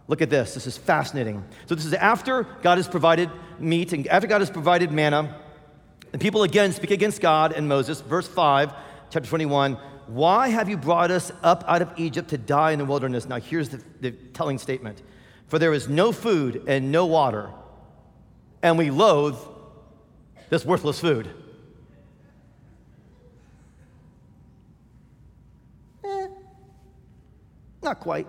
Look 0.06 0.22
at 0.22 0.30
this. 0.30 0.54
This 0.54 0.66
is 0.66 0.78
fascinating. 0.78 1.44
So, 1.66 1.74
this 1.74 1.84
is 1.84 1.94
after 1.94 2.44
God 2.62 2.78
has 2.78 2.88
provided 2.88 3.30
meat 3.58 3.92
and 3.92 4.06
after 4.08 4.28
God 4.28 4.40
has 4.40 4.50
provided 4.50 4.92
manna. 4.92 5.36
The 6.12 6.18
people 6.18 6.42
again 6.42 6.72
speak 6.72 6.90
against 6.90 7.20
God 7.20 7.52
and 7.52 7.68
Moses. 7.68 8.00
Verse 8.00 8.26
5, 8.26 8.72
chapter 9.10 9.28
21. 9.28 9.76
Why 10.10 10.48
have 10.48 10.68
you 10.68 10.76
brought 10.76 11.12
us 11.12 11.30
up 11.40 11.62
out 11.68 11.82
of 11.82 11.92
Egypt 11.96 12.30
to 12.30 12.38
die 12.38 12.72
in 12.72 12.80
the 12.80 12.84
wilderness? 12.84 13.26
Now, 13.26 13.36
here's 13.36 13.68
the, 13.68 13.80
the 14.00 14.10
telling 14.10 14.58
statement 14.58 15.00
For 15.46 15.60
there 15.60 15.72
is 15.72 15.88
no 15.88 16.10
food 16.10 16.64
and 16.66 16.90
no 16.90 17.06
water, 17.06 17.50
and 18.60 18.76
we 18.76 18.90
loathe 18.90 19.38
this 20.48 20.64
worthless 20.64 20.98
food. 20.98 21.30
Eh, 26.04 26.26
not 27.80 28.00
quite. 28.00 28.26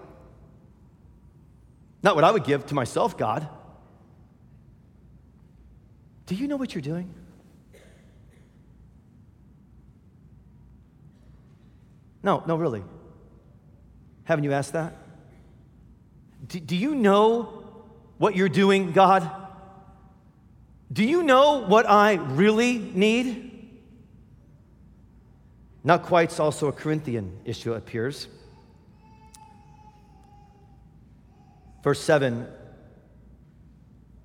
Not 2.03 2.13
what 2.13 2.23
I 2.23 2.31
would 2.31 2.43
give 2.43 2.67
to 2.67 2.75
myself, 2.75 3.17
God. 3.17 3.47
Do 6.27 6.35
you 6.35 6.47
know 6.47 6.57
what 6.57 6.75
you're 6.75 6.81
doing? 6.83 7.11
No, 12.23 12.43
no, 12.45 12.55
really. 12.55 12.83
Haven't 14.23 14.43
you 14.43 14.53
asked 14.53 14.73
that? 14.73 14.95
Do, 16.47 16.59
do 16.59 16.75
you 16.75 16.95
know 16.95 17.63
what 18.17 18.35
you're 18.35 18.49
doing, 18.49 18.91
God? 18.91 19.29
Do 20.91 21.03
you 21.03 21.23
know 21.23 21.59
what 21.59 21.89
I 21.89 22.13
really 22.13 22.77
need? 22.77 23.51
Not 25.83 26.03
quite, 26.03 26.39
also 26.39 26.67
a 26.67 26.71
Corinthian 26.71 27.39
issue, 27.45 27.73
appears. 27.73 28.27
Verse 31.83 31.99
7 31.99 32.47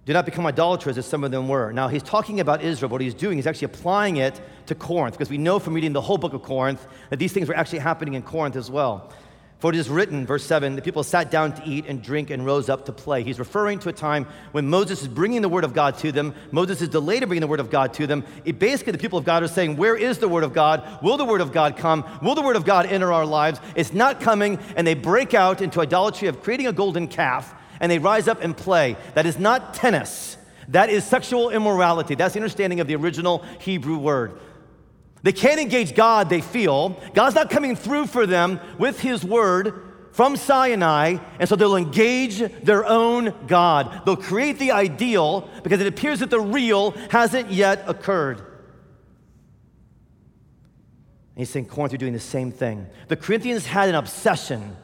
do 0.06 0.12
not 0.12 0.24
become 0.24 0.46
idolaters 0.46 0.96
as 0.98 1.04
some 1.04 1.24
of 1.24 1.32
them 1.32 1.48
were. 1.48 1.72
Now, 1.72 1.88
he's 1.88 2.02
talking 2.02 2.38
about 2.38 2.62
Israel. 2.62 2.90
What 2.90 3.00
he's 3.00 3.12
doing, 3.12 3.40
is 3.40 3.46
actually 3.46 3.66
applying 3.66 4.18
it 4.18 4.40
to 4.66 4.74
Corinth, 4.76 5.16
because 5.16 5.30
we 5.30 5.36
know 5.36 5.58
from 5.58 5.74
reading 5.74 5.92
the 5.92 6.00
whole 6.00 6.16
book 6.16 6.32
of 6.32 6.42
Corinth 6.42 6.86
that 7.10 7.18
these 7.18 7.32
things 7.32 7.48
were 7.48 7.56
actually 7.56 7.80
happening 7.80 8.14
in 8.14 8.22
Corinth 8.22 8.54
as 8.54 8.70
well. 8.70 9.12
For 9.58 9.70
it 9.70 9.76
is 9.76 9.88
written, 9.88 10.26
verse 10.26 10.44
7, 10.44 10.76
the 10.76 10.82
people 10.82 11.02
sat 11.02 11.30
down 11.30 11.54
to 11.54 11.62
eat 11.64 11.86
and 11.88 12.02
drink 12.02 12.30
and 12.30 12.44
rose 12.44 12.68
up 12.68 12.84
to 12.86 12.92
play. 12.92 13.24
He's 13.24 13.38
referring 13.38 13.78
to 13.80 13.88
a 13.88 13.92
time 13.92 14.26
when 14.52 14.68
Moses 14.68 15.02
is 15.02 15.08
bringing 15.08 15.42
the 15.42 15.48
word 15.48 15.64
of 15.64 15.72
God 15.72 15.98
to 15.98 16.12
them. 16.12 16.34
Moses 16.52 16.82
is 16.82 16.90
delayed 16.90 17.22
in 17.22 17.28
bringing 17.28 17.40
the 17.40 17.46
word 17.48 17.58
of 17.58 17.70
God 17.70 17.94
to 17.94 18.06
them. 18.06 18.22
It 18.44 18.60
basically, 18.60 18.92
the 18.92 18.98
people 18.98 19.18
of 19.18 19.24
God 19.24 19.42
are 19.42 19.48
saying, 19.48 19.76
Where 19.76 19.96
is 19.96 20.18
the 20.18 20.28
word 20.28 20.44
of 20.44 20.52
God? 20.52 21.02
Will 21.02 21.16
the 21.16 21.24
word 21.24 21.40
of 21.40 21.52
God 21.52 21.78
come? 21.78 22.04
Will 22.22 22.34
the 22.34 22.42
word 22.42 22.56
of 22.56 22.64
God 22.66 22.86
enter 22.86 23.12
our 23.12 23.26
lives? 23.26 23.58
It's 23.74 23.94
not 23.94 24.20
coming, 24.20 24.60
and 24.76 24.86
they 24.86 24.94
break 24.94 25.32
out 25.34 25.62
into 25.62 25.80
idolatry 25.80 26.28
of 26.28 26.42
creating 26.42 26.66
a 26.66 26.72
golden 26.72 27.08
calf 27.08 27.54
and 27.80 27.90
they 27.90 27.98
rise 27.98 28.28
up 28.28 28.42
and 28.42 28.56
play. 28.56 28.96
That 29.14 29.26
is 29.26 29.38
not 29.38 29.74
tennis. 29.74 30.36
That 30.68 30.90
is 30.90 31.04
sexual 31.04 31.50
immorality. 31.50 32.14
That's 32.14 32.34
the 32.34 32.40
understanding 32.40 32.80
of 32.80 32.86
the 32.86 32.96
original 32.96 33.44
Hebrew 33.60 33.98
word. 33.98 34.38
They 35.22 35.32
can't 35.32 35.60
engage 35.60 35.94
God, 35.94 36.28
they 36.28 36.40
feel. 36.40 37.00
God's 37.14 37.34
not 37.34 37.50
coming 37.50 37.76
through 37.76 38.06
for 38.06 38.26
them 38.26 38.60
with 38.78 39.00
His 39.00 39.24
word 39.24 39.82
from 40.12 40.36
Sinai, 40.36 41.18
and 41.38 41.48
so 41.48 41.56
they'll 41.56 41.76
engage 41.76 42.38
their 42.62 42.86
own 42.86 43.34
God. 43.46 44.02
They'll 44.06 44.16
create 44.16 44.58
the 44.58 44.72
ideal 44.72 45.48
because 45.62 45.80
it 45.80 45.86
appears 45.86 46.20
that 46.20 46.30
the 46.30 46.40
real 46.40 46.92
hasn't 47.10 47.50
yet 47.50 47.84
occurred. 47.86 48.38
And 48.38 48.46
he's 51.42 51.50
saying 51.50 51.66
Corinth 51.66 51.92
are 51.92 51.98
doing 51.98 52.14
the 52.14 52.18
same 52.18 52.50
thing. 52.50 52.86
The 53.08 53.16
Corinthians 53.16 53.66
had 53.66 53.90
an 53.90 53.94
obsession 53.94 54.74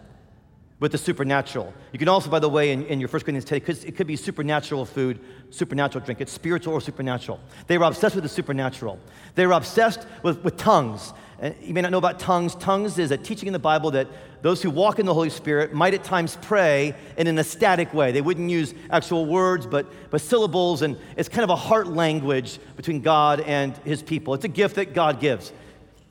with 0.82 0.90
the 0.90 0.98
supernatural. 0.98 1.72
You 1.92 1.98
can 2.00 2.08
also, 2.08 2.28
by 2.28 2.40
the 2.40 2.48
way, 2.48 2.72
in, 2.72 2.84
in 2.86 2.98
your 2.98 3.08
First 3.08 3.24
Corinthians 3.24 3.44
10, 3.44 3.56
it 3.58 3.64
could, 3.64 3.84
it 3.84 3.96
could 3.96 4.08
be 4.08 4.16
supernatural 4.16 4.84
food, 4.84 5.20
supernatural 5.50 6.04
drink. 6.04 6.20
It's 6.20 6.32
spiritual 6.32 6.74
or 6.74 6.80
supernatural. 6.80 7.38
They 7.68 7.78
were 7.78 7.84
obsessed 7.84 8.16
with 8.16 8.24
the 8.24 8.28
supernatural. 8.28 8.98
They 9.36 9.46
were 9.46 9.52
obsessed 9.52 10.04
with, 10.24 10.42
with 10.42 10.56
tongues. 10.56 11.12
And 11.38 11.54
you 11.62 11.72
may 11.72 11.82
not 11.82 11.92
know 11.92 11.98
about 11.98 12.18
tongues. 12.18 12.56
Tongues 12.56 12.98
is 12.98 13.12
a 13.12 13.16
teaching 13.16 13.46
in 13.46 13.52
the 13.52 13.60
Bible 13.60 13.92
that 13.92 14.08
those 14.42 14.60
who 14.60 14.70
walk 14.70 14.98
in 14.98 15.06
the 15.06 15.14
Holy 15.14 15.30
Spirit 15.30 15.72
might 15.72 15.94
at 15.94 16.02
times 16.02 16.36
pray 16.42 16.96
in 17.16 17.28
an 17.28 17.38
ecstatic 17.38 17.94
way. 17.94 18.10
They 18.10 18.20
wouldn't 18.20 18.50
use 18.50 18.74
actual 18.90 19.24
words, 19.24 19.68
but, 19.68 19.86
but 20.10 20.20
syllables, 20.20 20.82
and 20.82 20.98
it's 21.16 21.28
kind 21.28 21.44
of 21.44 21.50
a 21.50 21.56
heart 21.56 21.86
language 21.86 22.58
between 22.76 23.02
God 23.02 23.38
and 23.38 23.76
his 23.84 24.02
people. 24.02 24.34
It's 24.34 24.44
a 24.44 24.48
gift 24.48 24.74
that 24.74 24.94
God 24.94 25.20
gives. 25.20 25.52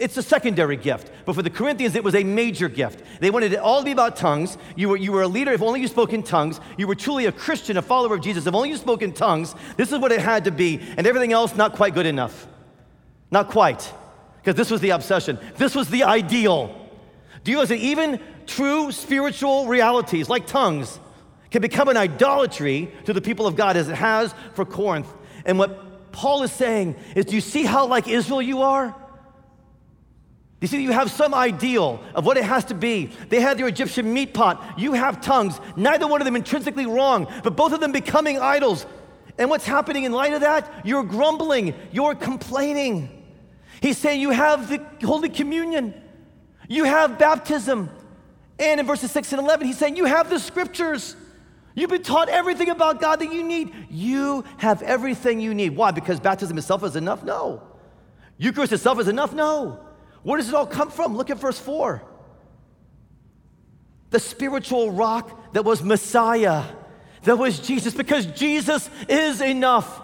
It's 0.02 0.18
a 0.18 0.24
secondary 0.24 0.78
gift. 0.78 1.12
But 1.26 1.36
for 1.36 1.44
the 1.44 1.52
Corinthians, 1.52 1.96
it 1.96 2.04
was 2.04 2.16
a 2.16 2.24
major 2.24 2.68
gift. 2.68 3.04
They 3.20 3.30
wanted 3.30 3.54
it 3.54 3.60
all 3.60 3.80
to 3.80 3.86
be 3.86 3.92
about 3.92 4.16
tongues. 4.16 4.58
You 4.76 4.90
were, 4.90 4.98
you 4.98 5.12
were 5.12 5.22
a 5.22 5.28
leader 5.28 5.52
if 5.52 5.62
only 5.62 5.80
you 5.80 5.88
spoke 5.88 6.12
in 6.12 6.24
tongues. 6.24 6.60
You 6.76 6.88
were 6.88 6.96
truly 6.96 7.28
a 7.28 7.32
Christian, 7.32 7.78
a 7.78 7.84
follower 7.84 8.16
of 8.16 8.22
Jesus 8.22 8.48
if 8.48 8.56
only 8.56 8.70
you 8.70 8.78
spoke 8.78 9.04
in 9.04 9.14
tongues. 9.14 9.54
This 9.78 9.92
is 9.92 10.00
what 10.00 10.12
it 10.12 10.20
had 10.20 10.46
to 10.46 10.52
be. 10.52 10.80
And 10.98 11.06
everything 11.06 11.34
else, 11.34 11.56
not 11.56 11.76
quite 11.76 11.94
good 11.94 12.08
enough. 12.08 12.48
Not 13.30 13.50
quite. 13.50 13.94
Because 14.38 14.56
this 14.56 14.72
was 14.72 14.82
the 14.82 14.90
obsession. 14.90 15.38
This 15.58 15.76
was 15.76 15.88
the 15.88 16.04
ideal. 16.04 16.76
Do 17.44 17.52
you 17.52 17.58
realize 17.58 17.70
that 17.70 17.78
even 17.78 18.20
true 18.48 18.92
spiritual 18.92 19.68
realities 19.68 20.30
like 20.30 20.48
tongues 20.48 21.00
can 21.52 21.62
become 21.62 21.90
an 21.90 21.98
idolatry 21.98 22.92
to 23.06 23.14
the 23.14 23.22
people 23.22 23.46
of 23.46 23.56
God 23.56 23.78
as 23.78 23.88
it 23.88 23.96
has 23.96 24.34
for 24.56 24.66
Corinth? 24.66 25.14
And 25.46 25.60
what 25.60 26.12
Paul 26.12 26.42
is 26.42 26.52
saying 26.52 26.96
is 27.16 27.26
do 27.26 27.36
you 27.36 27.42
see 27.42 27.66
how 27.66 27.86
like 27.86 28.08
Israel 28.08 28.42
you 28.42 28.64
are? 28.64 28.96
You 30.62 30.68
see, 30.68 30.84
you 30.84 30.92
have 30.92 31.10
some 31.10 31.34
ideal 31.34 32.00
of 32.14 32.24
what 32.24 32.38
it 32.38 32.44
has 32.44 32.66
to 32.66 32.76
be. 32.76 33.08
They 33.30 33.42
had 33.42 33.58
their 33.58 33.68
Egyptian 33.68 34.14
meat 34.14 34.36
pot. 34.36 34.64
You 34.78 34.94
have 34.94 35.20
tongues. 35.20 35.60
Neither 35.76 36.08
one 36.08 36.22
of 36.22 36.26
them 36.26 36.36
intrinsically 36.36 36.86
wrong, 36.86 37.28
but 37.44 37.56
both 37.56 37.74
of 37.74 37.80
them 37.80 37.92
becoming 37.92 38.40
idols. 38.40 38.86
And 39.40 39.50
what's 39.50 39.66
happening 39.66 40.04
in 40.04 40.12
light 40.12 40.34
of 40.34 40.42
that? 40.42 40.86
You're 40.86 41.04
grumbling, 41.04 41.74
you're 41.92 42.14
complaining. 42.14 43.10
He's 43.82 43.98
saying 43.98 44.22
you 44.22 44.30
have 44.30 44.70
the 44.70 44.86
Holy 45.06 45.30
Communion, 45.30 45.96
you 46.70 46.84
have 46.84 47.18
baptism. 47.18 47.90
And 48.60 48.80
in 48.80 48.86
verses 48.86 49.10
6 49.12 49.34
and 49.34 49.42
11, 49.42 49.66
he's 49.66 49.80
saying 49.80 49.98
you 49.98 50.06
have 50.06 50.30
the 50.30 50.38
scriptures. 50.38 51.16
You've 51.74 51.90
been 51.90 52.04
taught 52.04 52.30
everything 52.30 52.70
about 52.70 53.02
God 53.02 53.20
that 53.22 53.34
you 53.34 53.44
need. 53.44 53.74
You 53.90 54.44
have 54.58 54.84
everything 54.84 55.40
you 55.40 55.56
need. 55.56 55.76
Why? 55.76 55.90
Because 55.90 56.20
baptism 56.20 56.56
itself 56.60 56.84
is 56.84 56.96
enough? 56.96 57.24
No. 57.24 57.64
Eucharist 58.38 58.74
itself 58.74 59.00
is 59.00 59.08
enough? 59.08 59.34
No. 59.34 59.80
Where 60.24 60.38
does 60.38 60.50
it 60.50 60.56
all 60.56 60.68
come 60.68 60.92
from? 60.92 61.18
Look 61.18 61.30
at 61.30 61.38
verse 61.38 61.60
4. 61.60 62.02
The 64.12 64.20
spiritual 64.20 64.92
rock 64.92 65.54
that 65.54 65.64
was 65.64 65.82
Messiah, 65.82 66.64
that 67.24 67.38
was 67.38 67.60
Jesus, 67.60 67.94
because 67.94 68.26
Jesus 68.28 68.90
is 69.08 69.42
enough. 69.42 70.02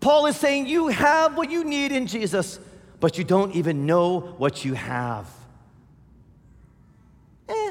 Paul 0.00 0.26
is 0.26 0.36
saying 0.36 0.66
you 0.66 0.88
have 0.88 1.36
what 1.36 1.50
you 1.50 1.64
need 1.64 1.92
in 1.92 2.06
Jesus, 2.06 2.58
but 2.98 3.18
you 3.18 3.24
don't 3.24 3.54
even 3.54 3.86
know 3.86 4.20
what 4.20 4.64
you 4.64 4.74
have. 4.74 5.28
Eh. 7.48 7.70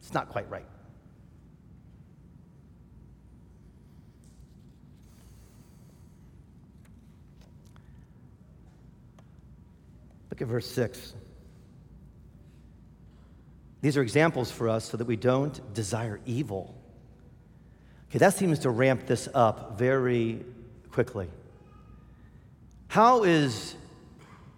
It's 0.00 0.14
not 0.14 0.28
quite 0.28 0.48
right. 0.50 0.66
Look 10.36 10.42
at 10.42 10.48
verse 10.48 10.70
6. 10.70 11.14
These 13.80 13.96
are 13.96 14.02
examples 14.02 14.50
for 14.50 14.68
us 14.68 14.84
so 14.84 14.98
that 14.98 15.06
we 15.06 15.16
don't 15.16 15.72
desire 15.72 16.20
evil. 16.26 16.74
Okay, 18.10 18.18
that 18.18 18.34
seems 18.34 18.58
to 18.58 18.68
ramp 18.68 19.06
this 19.06 19.30
up 19.32 19.78
very 19.78 20.44
quickly. 20.90 21.30
How 22.88 23.22
is 23.22 23.76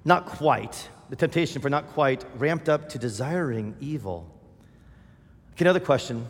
not 0.05 0.27
quite, 0.27 0.89
the 1.11 1.15
temptation 1.15 1.63
for 1.63 1.71
not 1.71 1.87
quite, 1.91 2.25
ramped 2.35 2.69
up 2.69 2.89
to 2.89 2.99
desiring 2.99 3.77
evil? 3.79 4.29
Okay, 5.53 5.65
another 5.65 5.79
question. 5.79 6.27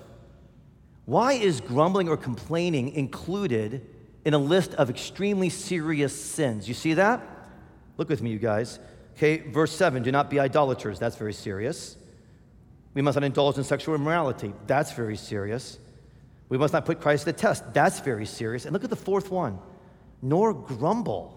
Why 1.06 1.32
is 1.32 1.62
grumbling 1.62 2.10
or 2.10 2.18
complaining 2.18 2.90
included 2.90 3.88
in 4.26 4.34
a 4.34 4.38
list 4.38 4.74
of 4.74 4.90
extremely 4.90 5.48
serious 5.48 6.14
sins? 6.22 6.68
You 6.68 6.74
see 6.74 6.92
that? 6.92 7.26
Look 7.96 8.10
with 8.10 8.20
me, 8.20 8.28
you 8.28 8.38
guys. 8.38 8.78
Okay, 9.18 9.38
verse 9.38 9.72
7 9.72 10.04
do 10.04 10.12
not 10.12 10.30
be 10.30 10.38
idolaters. 10.38 11.00
That's 11.00 11.16
very 11.16 11.32
serious. 11.32 11.96
We 12.94 13.02
must 13.02 13.16
not 13.16 13.24
indulge 13.24 13.58
in 13.58 13.64
sexual 13.64 13.96
immorality. 13.96 14.54
That's 14.68 14.92
very 14.92 15.16
serious. 15.16 15.78
We 16.48 16.56
must 16.56 16.72
not 16.72 16.86
put 16.86 17.00
Christ 17.00 17.24
to 17.24 17.32
the 17.32 17.38
test. 17.38 17.74
That's 17.74 17.98
very 17.98 18.26
serious. 18.26 18.64
And 18.64 18.72
look 18.72 18.84
at 18.84 18.90
the 18.90 18.96
fourth 18.96 19.30
one 19.30 19.58
nor 20.22 20.52
grumble, 20.52 21.34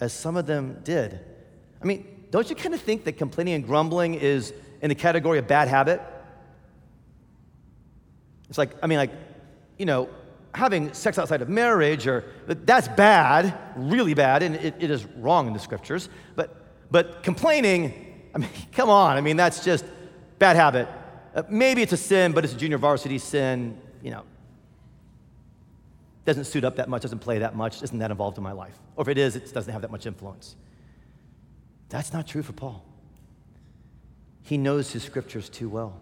as 0.00 0.12
some 0.12 0.36
of 0.36 0.46
them 0.46 0.80
did. 0.82 1.20
I 1.82 1.84
mean, 1.84 2.06
don't 2.30 2.48
you 2.48 2.56
kind 2.56 2.74
of 2.74 2.80
think 2.80 3.04
that 3.04 3.12
complaining 3.12 3.54
and 3.54 3.66
grumbling 3.66 4.14
is 4.14 4.52
in 4.80 4.88
the 4.88 4.94
category 4.94 5.38
of 5.38 5.46
bad 5.46 5.68
habit? 5.68 6.00
It's 8.48 8.58
like, 8.58 8.70
I 8.82 8.86
mean, 8.86 8.98
like, 8.98 9.12
you 9.78 9.86
know, 9.86 10.08
having 10.54 10.92
sex 10.94 11.18
outside 11.18 11.42
of 11.42 11.48
marriage, 11.48 12.06
or 12.06 12.24
that's 12.46 12.88
bad, 12.88 13.54
really 13.76 14.14
bad, 14.14 14.42
and 14.42 14.56
it, 14.56 14.74
it 14.78 14.90
is 14.90 15.04
wrong 15.04 15.46
in 15.46 15.52
the 15.52 15.58
scriptures. 15.58 16.08
But 16.34 16.55
but 16.90 17.22
complaining, 17.22 18.30
I 18.34 18.38
mean, 18.38 18.50
come 18.72 18.90
on. 18.90 19.16
I 19.16 19.20
mean, 19.20 19.36
that's 19.36 19.64
just 19.64 19.84
bad 20.38 20.56
habit. 20.56 20.88
Uh, 21.34 21.42
maybe 21.48 21.82
it's 21.82 21.92
a 21.92 21.96
sin, 21.96 22.32
but 22.32 22.44
it's 22.44 22.54
a 22.54 22.56
junior 22.56 22.78
varsity 22.78 23.18
sin. 23.18 23.78
You 24.02 24.12
know, 24.12 24.22
doesn't 26.24 26.44
suit 26.44 26.64
up 26.64 26.76
that 26.76 26.88
much, 26.88 27.02
doesn't 27.02 27.20
play 27.20 27.38
that 27.38 27.54
much, 27.54 27.82
isn't 27.82 27.98
that 27.98 28.10
involved 28.10 28.36
in 28.36 28.44
my 28.44 28.52
life. 28.52 28.78
Or 28.96 29.02
if 29.02 29.08
it 29.08 29.18
is, 29.18 29.36
it 29.36 29.52
doesn't 29.52 29.72
have 29.72 29.82
that 29.82 29.90
much 29.90 30.06
influence. 30.06 30.56
That's 31.88 32.12
not 32.12 32.26
true 32.26 32.42
for 32.42 32.52
Paul. 32.52 32.84
He 34.42 34.58
knows 34.58 34.92
his 34.92 35.02
scriptures 35.02 35.48
too 35.48 35.68
well. 35.68 36.00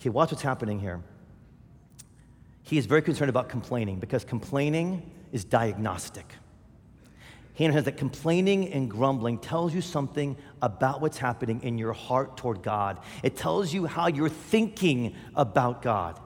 Okay, 0.00 0.10
watch 0.10 0.30
what's 0.30 0.42
happening 0.42 0.78
here. 0.78 1.02
He 2.62 2.78
is 2.78 2.86
very 2.86 3.02
concerned 3.02 3.30
about 3.30 3.48
complaining 3.48 3.98
because 3.98 4.24
complaining 4.24 5.10
is 5.32 5.44
diagnostic. 5.44 6.32
He 7.56 7.64
understands 7.64 7.86
that 7.86 7.96
complaining 7.96 8.70
and 8.74 8.90
grumbling 8.90 9.38
tells 9.38 9.74
you 9.74 9.80
something 9.80 10.36
about 10.60 11.00
what's 11.00 11.16
happening 11.16 11.62
in 11.62 11.78
your 11.78 11.94
heart 11.94 12.36
toward 12.36 12.62
God. 12.62 13.00
It 13.22 13.34
tells 13.34 13.72
you 13.72 13.86
how 13.86 14.08
you're 14.08 14.28
thinking 14.28 15.16
about 15.34 15.80
God. 15.80 16.20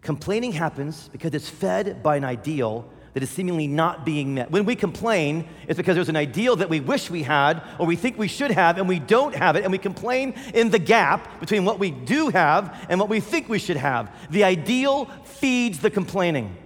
Complaining 0.00 0.52
happens 0.52 1.10
because 1.12 1.34
it's 1.34 1.50
fed 1.50 2.02
by 2.02 2.16
an 2.16 2.24
ideal 2.24 2.90
that 3.12 3.22
is 3.22 3.28
seemingly 3.28 3.66
not 3.66 4.06
being 4.06 4.32
met. 4.32 4.50
When 4.50 4.64
we 4.64 4.74
complain, 4.74 5.46
it's 5.68 5.76
because 5.76 5.96
there's 5.96 6.08
an 6.08 6.16
ideal 6.16 6.56
that 6.56 6.70
we 6.70 6.80
wish 6.80 7.10
we 7.10 7.22
had 7.22 7.62
or 7.78 7.84
we 7.84 7.96
think 7.96 8.16
we 8.16 8.28
should 8.28 8.52
have 8.52 8.78
and 8.78 8.88
we 8.88 9.00
don't 9.00 9.34
have 9.34 9.54
it, 9.56 9.64
and 9.64 9.72
we 9.72 9.76
complain 9.76 10.32
in 10.54 10.70
the 10.70 10.78
gap 10.78 11.40
between 11.40 11.66
what 11.66 11.78
we 11.78 11.90
do 11.90 12.30
have 12.30 12.86
and 12.88 12.98
what 12.98 13.10
we 13.10 13.20
think 13.20 13.50
we 13.50 13.58
should 13.58 13.76
have. 13.76 14.10
The 14.30 14.44
ideal 14.44 15.10
feeds 15.24 15.80
the 15.80 15.90
complaining. 15.90 16.56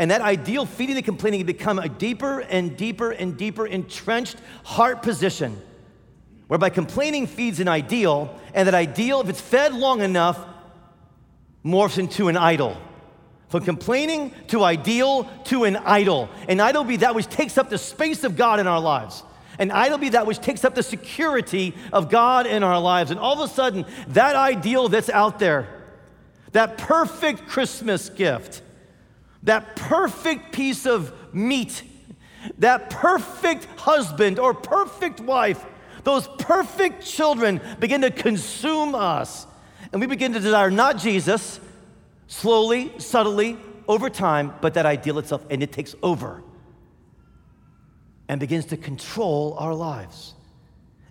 And 0.00 0.10
that 0.10 0.22
ideal 0.22 0.64
feeding 0.64 0.96
and 0.96 1.04
complaining 1.04 1.44
become 1.44 1.78
a 1.78 1.86
deeper 1.86 2.40
and 2.40 2.74
deeper 2.74 3.10
and 3.10 3.36
deeper 3.36 3.66
entrenched 3.66 4.38
heart 4.64 5.02
position, 5.02 5.60
whereby 6.48 6.70
complaining 6.70 7.26
feeds 7.26 7.60
an 7.60 7.68
ideal, 7.68 8.34
and 8.54 8.66
that 8.66 8.72
ideal, 8.72 9.20
if 9.20 9.28
it's 9.28 9.42
fed 9.42 9.74
long 9.74 10.00
enough, 10.00 10.42
morphs 11.62 11.98
into 11.98 12.28
an 12.28 12.38
idol. 12.38 12.78
From 13.50 13.62
complaining 13.62 14.32
to 14.46 14.64
ideal 14.64 15.24
to 15.44 15.64
an 15.64 15.76
idol. 15.76 16.30
An 16.48 16.60
idol 16.60 16.84
be 16.84 16.96
that 16.96 17.14
which 17.14 17.26
takes 17.26 17.58
up 17.58 17.68
the 17.68 17.76
space 17.76 18.24
of 18.24 18.38
God 18.38 18.58
in 18.58 18.66
our 18.66 18.80
lives. 18.80 19.22
An 19.58 19.70
idol 19.70 19.98
be 19.98 20.08
that 20.08 20.26
which 20.26 20.38
takes 20.38 20.64
up 20.64 20.74
the 20.74 20.82
security 20.82 21.74
of 21.92 22.08
God 22.08 22.46
in 22.46 22.62
our 22.62 22.80
lives. 22.80 23.10
And 23.10 23.20
all 23.20 23.34
of 23.42 23.50
a 23.50 23.52
sudden, 23.52 23.84
that 24.08 24.34
ideal 24.34 24.88
that's 24.88 25.10
out 25.10 25.38
there, 25.38 25.68
that 26.52 26.78
perfect 26.78 27.48
Christmas 27.48 28.08
gift, 28.08 28.62
that 29.42 29.76
perfect 29.76 30.52
piece 30.52 30.86
of 30.86 31.12
meat, 31.34 31.82
that 32.58 32.90
perfect 32.90 33.66
husband 33.80 34.38
or 34.38 34.54
perfect 34.54 35.20
wife, 35.20 35.64
those 36.04 36.28
perfect 36.38 37.04
children 37.04 37.60
begin 37.78 38.00
to 38.02 38.10
consume 38.10 38.94
us. 38.94 39.46
And 39.92 40.00
we 40.00 40.06
begin 40.06 40.32
to 40.32 40.40
desire 40.40 40.70
not 40.70 40.98
Jesus, 40.98 41.60
slowly, 42.26 42.92
subtly, 42.98 43.58
over 43.88 44.08
time, 44.08 44.54
but 44.60 44.74
that 44.74 44.86
ideal 44.86 45.18
itself, 45.18 45.44
and 45.50 45.62
it 45.62 45.72
takes 45.72 45.96
over 46.02 46.42
and 48.28 48.38
begins 48.38 48.66
to 48.66 48.76
control 48.76 49.56
our 49.58 49.74
lives. 49.74 50.34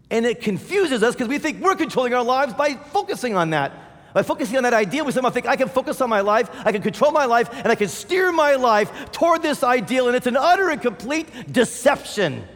And 0.09 0.25
it 0.25 0.41
confuses 0.41 1.03
us 1.03 1.13
because 1.13 1.27
we 1.27 1.37
think 1.37 1.61
we're 1.61 1.75
controlling 1.75 2.13
our 2.13 2.23
lives 2.23 2.53
by 2.53 2.75
focusing 2.75 3.35
on 3.35 3.49
that. 3.49 3.73
By 4.13 4.23
focusing 4.23 4.57
on 4.57 4.63
that 4.63 4.73
ideal, 4.73 5.05
we 5.05 5.11
somehow 5.11 5.29
think 5.29 5.47
I 5.47 5.55
can 5.55 5.69
focus 5.69 6.01
on 6.01 6.09
my 6.09 6.21
life, 6.21 6.49
I 6.65 6.71
can 6.71 6.81
control 6.81 7.11
my 7.11 7.25
life, 7.25 7.49
and 7.53 7.67
I 7.67 7.75
can 7.75 7.87
steer 7.87 8.31
my 8.31 8.55
life 8.55 9.11
toward 9.11 9.41
this 9.41 9.63
ideal, 9.63 10.07
and 10.07 10.15
it's 10.15 10.27
an 10.27 10.37
utter 10.37 10.69
and 10.69 10.81
complete 10.81 11.51
deception. 11.51 12.47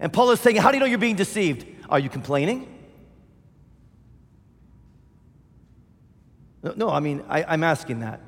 And 0.00 0.12
Paul 0.12 0.30
is 0.30 0.40
saying, 0.40 0.56
How 0.56 0.70
do 0.70 0.76
you 0.76 0.80
know 0.80 0.86
you're 0.86 0.98
being 0.98 1.16
deceived? 1.16 1.66
Are 1.88 1.98
you 1.98 2.08
complaining? 2.08 2.74
No, 6.62 6.90
I 6.90 7.00
mean, 7.00 7.24
I, 7.28 7.44
I'm 7.44 7.62
asking 7.62 8.00
that 8.00 8.20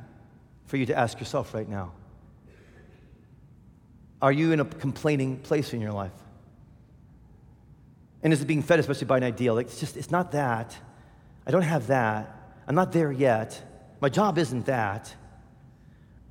for 0.67 0.77
you 0.77 0.87
to 0.87 0.97
ask 0.97 1.19
yourself 1.19 1.53
right 1.53 1.69
now. 1.69 1.93
Are 4.23 4.33
you 4.33 4.53
in 4.53 4.61
a 4.61 4.65
complaining 4.65 5.39
place 5.39 5.73
in 5.73 5.81
your 5.81 5.93
life? 5.93 6.13
And 8.23 8.33
is 8.33 8.43
it 8.43 8.47
being 8.47 8.63
fed 8.63 8.79
especially 8.79 9.07
by 9.07 9.17
an 9.17 9.25
ideal? 9.25 9.59
It's 9.59 9.81
just, 9.81 9.97
it's 9.97 10.11
not 10.11 10.33
that. 10.33 10.77
I 11.51 11.53
don't 11.53 11.63
have 11.63 11.89
that. 11.89 12.33
I'm 12.69 12.77
not 12.77 12.93
there 12.93 13.11
yet. 13.11 13.61
My 14.01 14.09
job 14.09 14.39
isn't 14.39 14.67
that. 14.67 15.13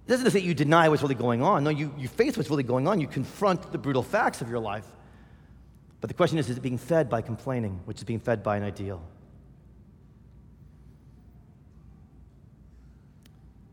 It 0.08 0.10
doesn't 0.10 0.32
say 0.32 0.40
you 0.40 0.54
deny 0.54 0.88
what's 0.88 1.02
really 1.02 1.14
going 1.14 1.42
on. 1.42 1.66
No, 1.66 1.72
you, 1.72 1.94
you 1.98 2.08
face 2.08 2.38
what's 2.38 2.50
really 2.50 2.64
going 2.64 2.88
on. 2.88 3.02
You 3.02 3.08
confront 3.08 3.74
the 3.74 3.78
brutal 3.78 4.02
facts 4.02 4.40
of 4.40 4.50
your 4.50 4.60
life. 4.60 4.86
But 6.00 6.08
the 6.08 6.14
question 6.14 6.38
is 6.38 6.50
is 6.50 6.56
it 6.56 6.62
being 6.62 6.78
fed 6.78 7.10
by 7.10 7.22
complaining, 7.22 7.82
which 7.84 7.98
is 7.98 8.06
being 8.06 8.22
fed 8.22 8.44
by 8.44 8.56
an 8.56 8.64
ideal? 8.64 9.04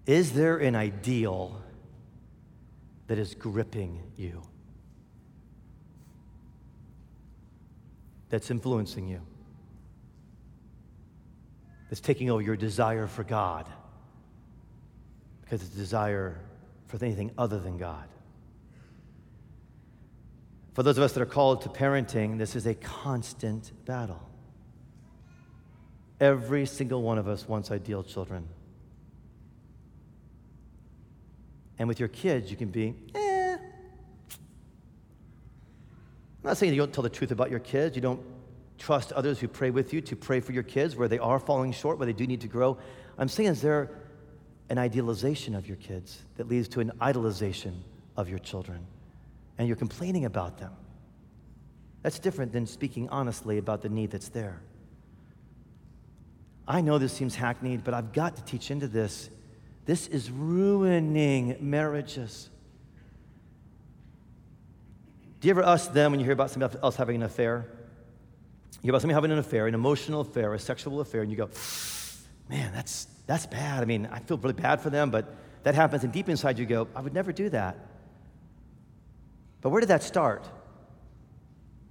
Is 0.05 0.33
there 0.33 0.57
an 0.57 0.75
ideal 0.75 1.63
that 3.07 3.19
is 3.19 3.37
gripping 3.37 4.03
you? 4.17 4.43
That's 8.31 8.51
influencing 8.51 9.07
you? 9.07 9.21
That's 11.89 12.01
taking 12.01 12.31
over 12.31 12.43
your 12.43 12.57
desire 12.57 13.07
for 13.07 13.25
God 13.25 13.69
because 15.43 15.63
it's 15.63 15.75
a 15.75 15.79
desire 15.79 16.41
for 16.89 17.05
anything 17.05 17.31
other 17.39 17.59
than 17.59 17.79
God. 17.79 18.09
For 20.75 20.83
those 20.83 20.99
of 20.99 21.05
us 21.05 21.13
that 21.13 21.23
are 21.23 21.27
called 21.27 21.63
to 21.63 21.69
parenting, 21.69 22.37
this 22.37 22.55
is 22.55 22.67
a 22.67 22.75
constant 22.75 23.73
battle. 23.87 24.29
Every 26.21 26.67
single 26.67 27.03
one 27.03 27.19
of 27.19 27.29
us 27.29 27.49
wants 27.49 27.71
ideal 27.71 28.03
children. 28.03 28.49
And 31.79 31.89
with 31.89 32.01
your 32.01 32.09
kids, 32.09 32.51
you 32.51 32.57
can 32.57 32.69
be, 32.69 32.95
eh. 33.15 33.57
I'm 33.57 33.59
not 36.43 36.57
saying 36.57 36.73
you 36.73 36.79
don't 36.79 36.93
tell 36.93 37.03
the 37.03 37.11
truth 37.11 37.31
about 37.31 37.51
your 37.51 37.61
kids. 37.61 37.97
You 37.97 38.03
don't 38.03 38.21
trust 38.79 39.13
others 39.13 39.39
who 39.39 39.49
pray 39.49 39.71
with 39.71 39.93
you 39.93 40.01
to 40.03 40.17
pray 40.17 40.41
for 40.41 40.53
your 40.53 40.63
kids 40.63 40.97
where 40.97 41.09
they 41.09 41.19
are 41.19 41.39
falling 41.39 41.73
short, 41.73 41.99
where 41.99 42.07
they 42.07 42.13
do 42.13 42.27
need 42.27 42.41
to 42.43 42.49
grow. 42.49 42.79
I'm 43.19 43.29
saying, 43.29 43.51
is 43.51 43.63
there 43.63 43.91
an 44.69 44.79
idealization 44.79 45.55
of 45.55 45.67
your 45.67 45.77
kids 45.77 46.23
that 46.37 46.49
leads 46.49 46.69
to 46.69 46.81
an 46.81 46.93
idolization 47.01 47.75
of 48.17 48.29
your 48.29 48.39
children? 48.39 48.87
And 49.59 49.67
you're 49.67 49.77
complaining 49.77 50.25
about 50.25 50.59
them. 50.59 50.73
That's 52.03 52.19
different 52.19 52.53
than 52.53 52.67
speaking 52.67 53.09
honestly 53.09 53.59
about 53.59 53.83
the 53.83 53.89
need 53.89 54.11
that's 54.11 54.29
there. 54.29 54.61
I 56.69 56.81
know 56.81 56.99
this 56.99 57.13
seems 57.13 57.35
hackneyed, 57.35 57.85
but 57.85 57.95
I've 57.95 58.13
got 58.13 58.37
to 58.37 58.45
teach 58.45 58.71
into 58.71 58.89
this. 58.89 59.31
This 59.87 60.09
is 60.09 60.31
ruining 60.31 61.57
marriages. 61.61 62.51
Do 65.41 65.49
you 65.49 65.53
ever 65.53 65.63
ask 65.63 65.93
them 65.93 66.11
when 66.11 66.21
you 66.21 66.25
hear 66.25 66.33
about 66.33 66.51
somebody 66.51 66.77
else 66.83 66.97
having 66.97 67.17
an 67.17 67.23
affair? 67.23 67.71
Hear 68.87 68.93
about 68.93 69.03
somebody 69.03 69.15
having 69.15 69.33
an 69.33 69.39
affair, 69.39 69.67
an 69.67 69.75
emotional 69.75 70.21
affair, 70.21 70.55
a 70.55 70.61
sexual 70.61 71.01
affair, 71.01 71.23
and 71.23 71.29
you 71.29 71.37
go, 71.37 71.51
man, 72.49 72.73
that's, 72.73 73.09
that's 73.27 73.45
bad. 73.45 73.83
I 73.83 73.85
mean, 73.85 74.09
I 74.13 74.21
feel 74.21 74.39
really 74.39 74.55
bad 74.55 74.81
for 74.81 74.91
them, 74.91 75.11
but 75.11 75.35
that 75.65 75.75
happens, 75.75 76.05
and 76.05 76.13
deep 76.13 76.29
inside 76.29 76.57
you 76.57 76.67
go, 76.67 76.87
I 76.95 77.01
would 77.01 77.13
never 77.13 77.33
do 77.33 77.49
that. 77.49 77.77
But 79.61 79.71
where 79.71 79.81
did 79.81 79.89
that 79.89 80.05
start? 80.05 80.49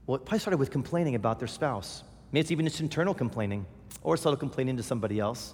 Well, 0.08 0.16
it 0.16 0.20
probably 0.20 0.40
started 0.40 0.56
with 0.56 0.72
complaining 0.72 1.16
about 1.16 1.38
their 1.38 1.50
spouse. 1.50 2.02
Maybe 2.32 2.40
it's 2.40 2.52
even 2.52 2.66
just 2.66 2.80
internal 2.80 3.14
complaining, 3.14 3.66
or 4.02 4.16
subtle 4.16 4.38
complaining 4.38 4.78
to 4.78 4.84
somebody 4.84 5.20
else. 5.20 5.54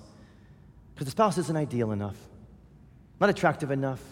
Because 0.93 1.05
the 1.05 1.11
spouse 1.11 1.39
isn't 1.39 1.57
ideal 1.57 1.91
enough, 1.91 2.17
not 3.19 3.31
attractive 3.31 3.71
enough, 3.71 4.03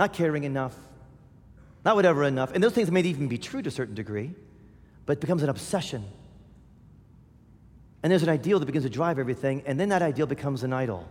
not 0.00 0.12
caring 0.12 0.42
enough, 0.42 0.74
not 1.84 1.94
whatever 1.94 2.24
enough. 2.24 2.50
And 2.54 2.64
those 2.64 2.72
things 2.72 2.90
may 2.90 3.02
even 3.02 3.28
be 3.28 3.38
true 3.38 3.62
to 3.62 3.68
a 3.68 3.70
certain 3.70 3.94
degree, 3.94 4.34
but 5.06 5.18
it 5.18 5.20
becomes 5.20 5.44
an 5.44 5.48
obsession. 5.48 6.04
And 8.02 8.10
there's 8.10 8.22
an 8.22 8.28
ideal 8.28 8.58
that 8.58 8.66
begins 8.66 8.84
to 8.84 8.90
drive 8.90 9.18
everything, 9.18 9.62
and 9.66 9.78
then 9.78 9.90
that 9.90 10.02
ideal 10.02 10.26
becomes 10.26 10.62
an 10.62 10.72
idol. 10.72 11.06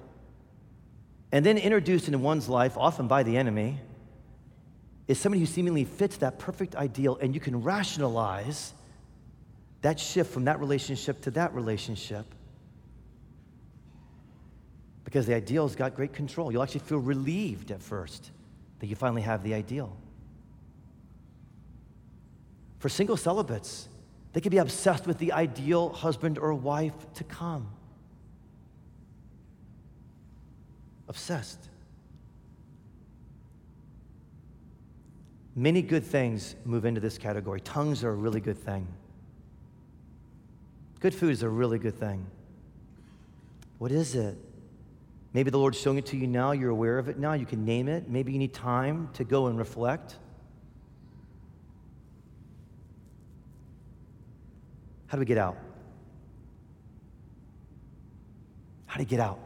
And 1.32 1.46
then 1.46 1.58
introduced 1.58 2.08
into 2.08 2.18
one's 2.18 2.50
life, 2.50 2.78
often 2.78 3.08
by 3.08 3.24
the 3.24 3.38
enemy, 3.38 3.80
is 5.08 5.20
somebody 5.20 5.40
who 5.40 5.46
seemingly 5.46 5.86
fits 5.86 6.18
that 6.18 6.40
perfect 6.40 6.76
ideal, 6.76 7.18
and 7.22 7.34
you 7.34 7.42
can 7.42 7.62
rationalize 7.62 8.74
that 9.82 10.00
shift 10.00 10.32
from 10.32 10.46
that 10.46 10.60
relationship 10.60 11.22
to 11.22 11.32
that 11.32 11.54
relationship 11.54 12.26
because 15.10 15.26
the 15.26 15.34
ideal's 15.34 15.76
got 15.76 15.96
great 15.96 16.14
control. 16.14 16.52
You'll 16.52 16.62
actually 16.62 16.82
feel 16.82 17.00
relieved 17.00 17.72
at 17.72 17.82
first 17.82 18.30
that 18.78 18.86
you 18.86 18.96
finally 18.96 19.24
have 19.24 19.42
the 19.42 19.56
ideal. 19.56 19.98
For 22.78 22.90
single 22.90 23.18
celibates, 23.18 23.89
they 24.34 24.42
can 24.42 24.52
be 24.52 24.58
obsessed 24.58 25.08
with 25.08 25.18
the 25.18 25.34
ideal 25.34 25.90
husband 25.90 26.38
or 26.38 26.54
wife 26.54 26.94
to 27.16 27.24
come. 27.24 27.68
Obsessed. 31.08 31.70
Many 35.56 35.82
good 35.82 36.04
things 36.04 36.56
move 36.64 36.86
into 36.86 37.02
this 37.02 37.18
category. 37.18 37.60
Tongues 37.62 38.04
are 38.04 38.12
a 38.12 38.16
really 38.16 38.40
good 38.40 38.58
thing. 38.58 38.88
Good 41.00 41.16
food 41.16 41.32
is 41.32 41.44
a 41.44 41.50
really 41.50 41.80
good 41.80 42.00
thing. 42.00 42.26
What 43.78 43.92
is 43.92 44.16
it? 44.16 44.38
Maybe 45.34 45.50
the 45.50 45.58
Lord's 45.58 45.80
showing 45.80 45.98
it 45.98 46.06
to 46.08 46.18
you 46.18 46.28
now, 46.28 46.52
you're 46.52 46.70
aware 46.70 46.98
of 46.98 47.08
it 47.08 47.18
now, 47.18 47.34
you 47.34 47.46
can 47.46 47.66
name 47.66 47.88
it. 47.88 48.10
Maybe 48.10 48.32
you 48.32 48.40
need 48.40 48.54
time 48.54 49.10
to 49.14 49.24
go 49.24 49.48
and 49.48 49.58
reflect. 49.58 50.16
How 55.10 55.16
do 55.16 55.20
we 55.20 55.26
get 55.26 55.40
out? 55.40 55.58
How 58.86 58.98
do 58.98 59.04
you 59.04 59.10
get 59.10 59.20
out? 59.20 59.40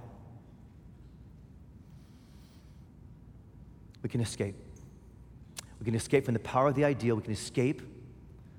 We 4.01 4.09
can 4.09 4.19
escape. 4.19 4.55
We 5.79 5.85
can 5.85 5.95
escape 5.95 6.25
from 6.25 6.33
the 6.33 6.41
power 6.41 6.67
of 6.67 6.75
the 6.75 6.83
ideal. 6.83 7.15
We 7.15 7.23
can 7.23 7.31
escape 7.31 7.81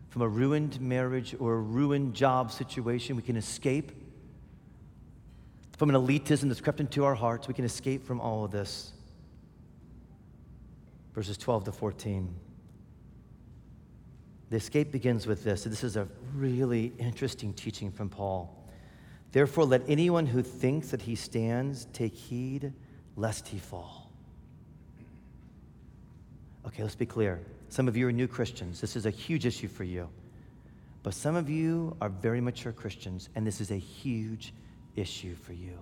from 0.09 0.23
a 0.23 0.29
ruined 0.29 0.81
marriage 0.81 1.37
or 1.39 1.55
a 1.55 1.61
ruined 1.61 2.15
job 2.15 2.51
situation. 2.51 3.17
We 3.17 3.23
can 3.23 3.37
escape 3.37 3.93
from 5.77 5.91
an 5.91 5.97
elitism 5.97 6.49
that's 6.49 6.63
crept 6.63 6.81
into 6.81 7.05
our 7.05 7.15
hearts. 7.15 7.49
We 7.49 7.55
can 7.55 7.67
escape 7.67 8.07
from 8.07 8.19
all 8.19 8.45
of 8.47 8.51
this. 8.51 8.93
Verses 11.15 11.37
12 11.37 11.65
to 11.65 11.73
14. 11.73 12.35
The 14.51 14.57
escape 14.57 14.93
begins 14.93 15.27
with 15.27 15.43
this. 15.45 15.65
This 15.65 15.85
is 15.85 15.97
a 15.97 16.07
really 16.35 16.93
interesting 16.99 17.53
teaching 17.53 17.91
from 17.91 18.09
Paul. 18.09 18.65
Therefore, 19.33 19.65
let 19.65 19.83
anyone 19.89 20.27
who 20.27 20.43
thinks 20.43 20.91
that 20.91 21.03
he 21.03 21.15
stands 21.15 21.87
take 21.93 22.15
heed 22.15 22.73
lest 23.17 23.49
he 23.49 23.59
fall. 23.59 24.11
Okay, 26.67 26.83
let's 26.83 26.95
be 26.95 27.07
clear. 27.07 27.41
Some 27.69 27.89
of 27.89 27.97
you 27.97 28.07
are 28.07 28.13
new 28.13 28.29
Christians. 28.29 28.81
This 28.81 28.97
is 28.97 29.07
a 29.07 29.11
huge 29.11 29.47
issue 29.47 29.69
for 29.69 29.85
you. 29.85 30.09
But 31.03 31.15
some 31.15 31.37
of 31.37 31.51
you 31.51 31.97
are 32.01 32.09
very 32.09 32.41
mature 32.41 32.73
Christians, 32.73 33.29
and 33.35 33.47
this 33.47 33.61
is 33.61 33.71
a 33.71 33.77
huge 33.77 34.55
issue 34.97 35.35
for 35.35 35.53
you. 35.53 35.79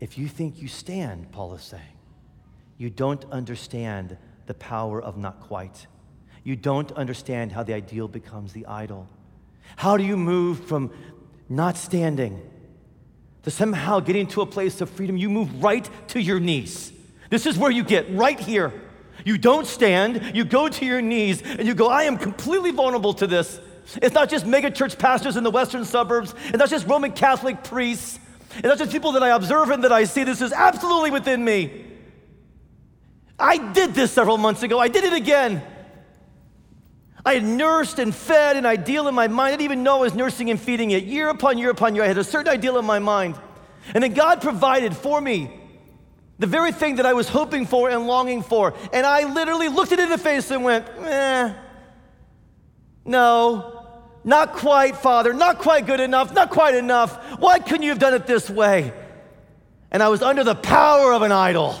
If 0.00 0.18
you 0.18 0.28
think 0.28 0.60
you 0.60 0.68
stand, 0.68 1.30
Paul 1.30 1.54
is 1.54 1.62
saying, 1.62 1.82
you 2.76 2.90
don't 2.90 3.24
understand 3.30 4.16
the 4.46 4.54
power 4.54 5.00
of 5.00 5.16
not 5.16 5.40
quite. 5.40 5.86
You 6.44 6.56
don't 6.56 6.90
understand 6.92 7.52
how 7.52 7.62
the 7.62 7.74
ideal 7.74 8.08
becomes 8.08 8.52
the 8.52 8.66
idol. 8.66 9.08
How 9.76 9.96
do 9.96 10.04
you 10.04 10.16
move 10.16 10.64
from 10.64 10.90
not 11.48 11.76
standing 11.76 12.40
to 13.44 13.50
somehow 13.50 14.00
getting 14.00 14.26
to 14.28 14.42
a 14.42 14.46
place 14.46 14.80
of 14.80 14.90
freedom? 14.90 15.16
You 15.16 15.30
move 15.30 15.62
right 15.62 15.88
to 16.08 16.20
your 16.20 16.40
knees. 16.40 16.92
This 17.30 17.46
is 17.46 17.56
where 17.56 17.70
you 17.70 17.84
get, 17.84 18.14
right 18.14 18.38
here. 18.38 18.72
You 19.24 19.38
don't 19.38 19.66
stand, 19.66 20.34
you 20.34 20.44
go 20.44 20.68
to 20.68 20.84
your 20.84 21.00
knees, 21.00 21.42
and 21.42 21.66
you 21.66 21.74
go, 21.74 21.88
I 21.88 22.04
am 22.04 22.18
completely 22.18 22.72
vulnerable 22.72 23.14
to 23.14 23.26
this. 23.26 23.60
It's 23.96 24.14
not 24.14 24.28
just 24.28 24.44
megachurch 24.44 24.98
pastors 24.98 25.36
in 25.36 25.44
the 25.44 25.50
western 25.50 25.84
suburbs. 25.84 26.34
It's 26.48 26.58
not 26.58 26.70
just 26.70 26.86
Roman 26.86 27.12
Catholic 27.12 27.62
priests. 27.62 28.18
It's 28.54 28.64
not 28.64 28.78
just 28.78 28.92
people 28.92 29.12
that 29.12 29.22
I 29.22 29.30
observe 29.30 29.70
and 29.70 29.84
that 29.84 29.92
I 29.92 30.04
see. 30.04 30.24
This 30.24 30.40
is 30.40 30.52
absolutely 30.52 31.10
within 31.10 31.44
me. 31.44 31.86
I 33.38 33.72
did 33.72 33.94
this 33.94 34.12
several 34.12 34.38
months 34.38 34.62
ago. 34.62 34.78
I 34.78 34.88
did 34.88 35.04
it 35.04 35.12
again. 35.12 35.62
I 37.24 37.34
had 37.34 37.44
nursed 37.44 37.98
and 37.98 38.14
fed 38.14 38.56
an 38.56 38.66
ideal 38.66 39.06
in 39.06 39.14
my 39.14 39.28
mind. 39.28 39.48
I 39.48 39.50
didn't 39.52 39.64
even 39.64 39.82
know 39.82 39.98
I 39.98 40.00
was 40.00 40.14
nursing 40.14 40.50
and 40.50 40.60
feeding 40.60 40.90
it. 40.90 41.04
Year 41.04 41.28
upon 41.28 41.58
year 41.58 41.70
upon 41.70 41.94
year, 41.94 42.04
I 42.04 42.08
had 42.08 42.18
a 42.18 42.24
certain 42.24 42.52
ideal 42.52 42.78
in 42.78 42.84
my 42.84 42.98
mind. 42.98 43.36
And 43.94 44.02
then 44.02 44.12
God 44.12 44.42
provided 44.42 44.96
for 44.96 45.20
me 45.20 45.50
the 46.38 46.46
very 46.48 46.72
thing 46.72 46.96
that 46.96 47.06
I 47.06 47.12
was 47.12 47.28
hoping 47.28 47.66
for 47.66 47.88
and 47.90 48.06
longing 48.06 48.42
for. 48.42 48.74
And 48.92 49.06
I 49.06 49.32
literally 49.32 49.68
looked 49.68 49.92
it 49.92 50.00
in 50.00 50.08
the 50.08 50.18
face 50.18 50.50
and 50.50 50.64
went, 50.64 50.88
eh, 50.98 51.54
no, 53.04 53.86
not 54.24 54.54
quite, 54.54 54.96
Father, 54.96 55.32
not 55.32 55.58
quite 55.58 55.86
good 55.86 56.00
enough, 56.00 56.34
not 56.34 56.50
quite 56.50 56.74
enough. 56.74 57.38
Why 57.38 57.60
couldn't 57.60 57.82
you 57.82 57.90
have 57.90 57.98
done 58.00 58.14
it 58.14 58.26
this 58.26 58.50
way? 58.50 58.92
And 59.92 60.02
I 60.02 60.08
was 60.08 60.22
under 60.22 60.42
the 60.42 60.54
power 60.54 61.12
of 61.12 61.22
an 61.22 61.32
idol. 61.32 61.76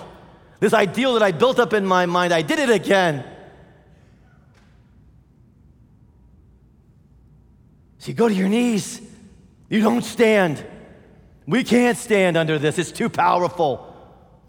This 0.60 0.72
ideal 0.72 1.14
that 1.14 1.22
I 1.22 1.32
built 1.32 1.58
up 1.58 1.72
in 1.72 1.84
my 1.84 2.06
mind, 2.06 2.32
I 2.32 2.42
did 2.42 2.60
it 2.60 2.70
again. 2.70 3.24
So 8.02 8.08
you 8.08 8.14
go 8.14 8.26
to 8.26 8.34
your 8.34 8.48
knees, 8.48 9.00
you 9.68 9.80
don't 9.80 10.02
stand. 10.02 10.60
We 11.46 11.62
can't 11.62 11.96
stand 11.96 12.36
under 12.36 12.58
this, 12.58 12.76
it's 12.76 12.90
too 12.90 13.08
powerful. 13.08 13.94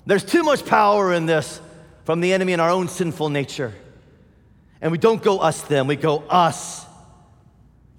There's 0.07 0.23
too 0.23 0.41
much 0.41 0.65
power 0.65 1.13
in 1.13 1.27
this 1.27 1.61
from 2.03 2.19
the 2.19 2.33
enemy 2.33 2.53
in 2.53 2.59
our 2.59 2.71
own 2.71 2.87
sinful 2.87 3.29
nature. 3.29 3.71
And 4.81 4.91
we 4.91 4.97
don't 4.97 5.21
go 5.21 5.37
us, 5.37 5.61
them, 5.61 5.85
we 5.85 5.97
go 5.97 6.23
us. 6.31 6.87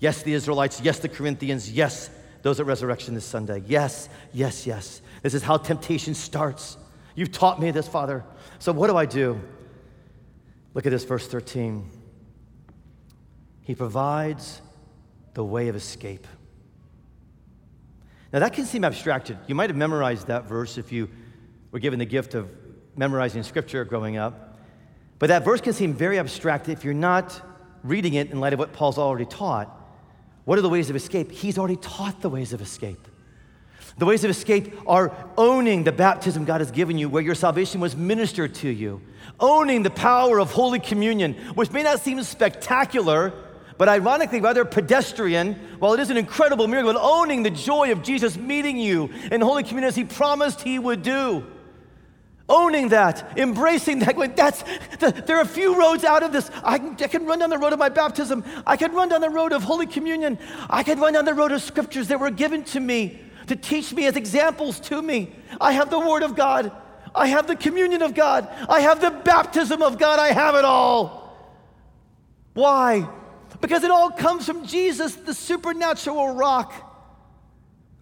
Yes, 0.01 0.25
the 0.25 0.35
Israelites. 0.35 0.81
Yes, 0.81 0.99
the 0.99 1.09
Corinthians. 1.09 1.71
Yes, 1.71 2.11
those 2.43 2.59
at 2.59 2.67
resurrection 2.67 3.15
this 3.15 3.25
Sunday. 3.25 3.63
Yes, 3.65 4.09
yes, 4.33 4.67
yes. 4.67 5.03
This 5.23 5.35
is 5.35 5.45
how 5.45 5.59
temptation 5.59 6.15
starts. 6.15 6.77
You've 7.15 7.31
taught 7.31 7.61
me 7.61 7.71
this, 7.71 7.87
Father. 7.87 8.25
So, 8.59 8.73
what 8.73 8.89
do 8.89 8.97
I 8.97 9.07
do? 9.07 9.41
Look 10.75 10.85
at 10.85 10.91
this, 10.91 11.05
verse 11.05 11.29
13. 11.29 11.89
He 13.63 13.77
provides 13.77 14.61
the 15.35 15.45
way 15.45 15.69
of 15.69 15.77
escape. 15.77 16.27
Now, 18.33 18.41
that 18.41 18.53
can 18.53 18.65
seem 18.65 18.85
abstracted. 18.85 19.39
You 19.47 19.55
might 19.55 19.71
have 19.71 19.77
memorized 19.77 20.27
that 20.27 20.45
verse 20.45 20.79
if 20.79 20.91
you 20.91 21.09
were 21.71 21.79
given 21.79 21.99
the 21.99 22.05
gift 22.05 22.35
of 22.35 22.51
memorizing 22.97 23.43
scripture 23.43 23.85
growing 23.85 24.17
up. 24.17 24.59
But 25.19 25.29
that 25.29 25.45
verse 25.45 25.61
can 25.61 25.73
seem 25.73 25.95
very 25.95 26.19
abstract 26.19 26.69
if 26.69 26.85
you're 26.85 26.95
not 26.95 27.41
reading 27.83 28.15
it 28.15 28.31
in 28.31 28.41
light 28.41 28.53
of 28.53 28.59
what 28.59 28.73
Paul's 28.73 28.99
already 28.99 29.25
taught. 29.25 29.69
What 30.45 30.59
are 30.59 30.63
the 30.63 30.69
ways 30.69 30.91
of 30.91 30.97
escape? 30.97 31.31
He's 31.31 31.59
already 31.59 31.77
taught 31.77 32.21
the 32.21 32.29
ways 32.29 32.53
of 32.53 32.61
escape. 32.61 33.09
The 33.99 34.07
ways 34.07 34.25
of 34.25 34.31
escape 34.31 34.75
are 34.87 35.15
owning 35.37 35.85
the 35.85 35.93
baptism 35.93 36.45
God 36.45 36.61
has 36.61 36.73
given 36.73 36.99
you, 36.99 37.09
where 37.09 37.23
your 37.23 37.37
salvation 37.37 37.81
was 37.81 37.95
ministered 37.95 38.55
to 38.57 38.69
you, 38.69 39.01
owning 39.39 39.85
the 39.85 39.91
power 39.91 40.41
of 40.41 40.51
Holy 40.51 40.81
Communion, 40.81 41.35
which 41.55 41.71
may 41.71 41.85
not 41.85 42.01
seem 42.01 42.21
spectacular, 42.25 43.33
but 43.77 43.89
ironically 43.89 44.41
rather 44.41 44.65
pedestrian, 44.65 45.55
while 45.79 45.95
it 45.95 46.01
is 46.01 46.11
an 46.11 46.17
incredible 46.17 46.69
miracle, 46.69 46.93
but 46.93 47.01
owning 47.01 47.43
the 47.43 47.51
joy 47.51 47.93
of 47.93 48.03
Jesus 48.03 48.37
meeting 48.37 48.77
you 48.77 49.11
in 49.33 49.41
Holy 49.41 49.63
Communion 49.63 49.89
as 49.89 49.97
He 49.97 50.05
promised 50.05 50.63
He 50.63 50.79
would 50.79 51.03
do. 51.03 51.45
Owning 52.47 52.89
that, 52.89 53.39
embracing 53.39 54.01
that, 54.01 54.17
going, 54.17 54.35
that's, 54.35 54.63
the, 54.99 55.11
there 55.27 55.39
are 55.39 55.43
a 55.43 55.47
few 55.47 55.79
roads 55.79 56.05
out 56.05 56.23
of 56.23 56.31
this. 56.31 56.51
I 56.63 56.79
can, 56.79 56.93
I 57.03 57.09
can 57.09 57.25
run 57.25 57.39
down 57.39 57.49
the 57.49 57.59
road 57.59 57.73
of 57.73 57.79
my 57.79 57.89
baptism. 57.89 58.45
I 58.67 58.77
can 58.77 58.93
run 58.93 59.09
down 59.09 59.23
the 59.23 59.31
road 59.31 59.53
of 59.53 59.63
Holy 59.63 59.87
Communion. 59.87 60.39
I 60.69 60.83
can 60.83 61.01
run 61.01 61.15
down 61.15 61.25
the 61.25 61.33
road 61.33 61.53
of 61.53 61.63
scriptures 61.63 62.09
that 62.09 62.21
were 62.21 62.31
given 62.31 62.63
to 62.65 62.81
me 62.81 63.19
to 63.47 63.57
teach 63.57 63.95
me 63.95 64.07
as 64.07 64.17
examples 64.17 64.79
to 64.81 65.01
me. 65.01 65.33
I 65.59 65.73
have 65.73 65.89
the 65.89 65.99
Word 65.99 66.23
of 66.23 66.37
God. 66.37 66.71
I 67.15 67.29
have 67.29 67.47
the 67.47 67.57
communion 67.57 68.03
of 68.03 68.15
God. 68.15 68.49
I 68.69 68.81
have 68.81 69.01
the 69.01 69.11
baptism 69.11 69.83
of 69.83 69.99
God. 69.99 70.19
I 70.19 70.33
have 70.33 70.55
it 70.55 70.65
all. 70.65 71.25
Why? 72.53 73.09
Because 73.65 73.83
it 73.83 73.91
all 73.91 74.11
comes 74.11 74.45
from 74.45 74.67
Jesus, 74.67 75.15
the 75.15 75.33
supernatural 75.33 76.35
rock. 76.35 76.75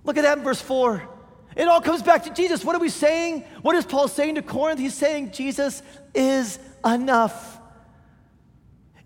Look 0.02 0.16
at 0.16 0.22
that 0.22 0.38
in 0.38 0.42
verse 0.42 0.60
4. 0.60 1.08
It 1.54 1.68
all 1.68 1.80
comes 1.80 2.02
back 2.02 2.24
to 2.24 2.30
Jesus. 2.34 2.64
What 2.64 2.74
are 2.74 2.80
we 2.80 2.88
saying? 2.88 3.44
What 3.62 3.76
is 3.76 3.84
Paul 3.84 4.08
saying 4.08 4.34
to 4.34 4.42
Corinth? 4.42 4.80
He's 4.80 4.94
saying 4.94 5.30
Jesus 5.30 5.84
is 6.16 6.58
enough. 6.84 7.60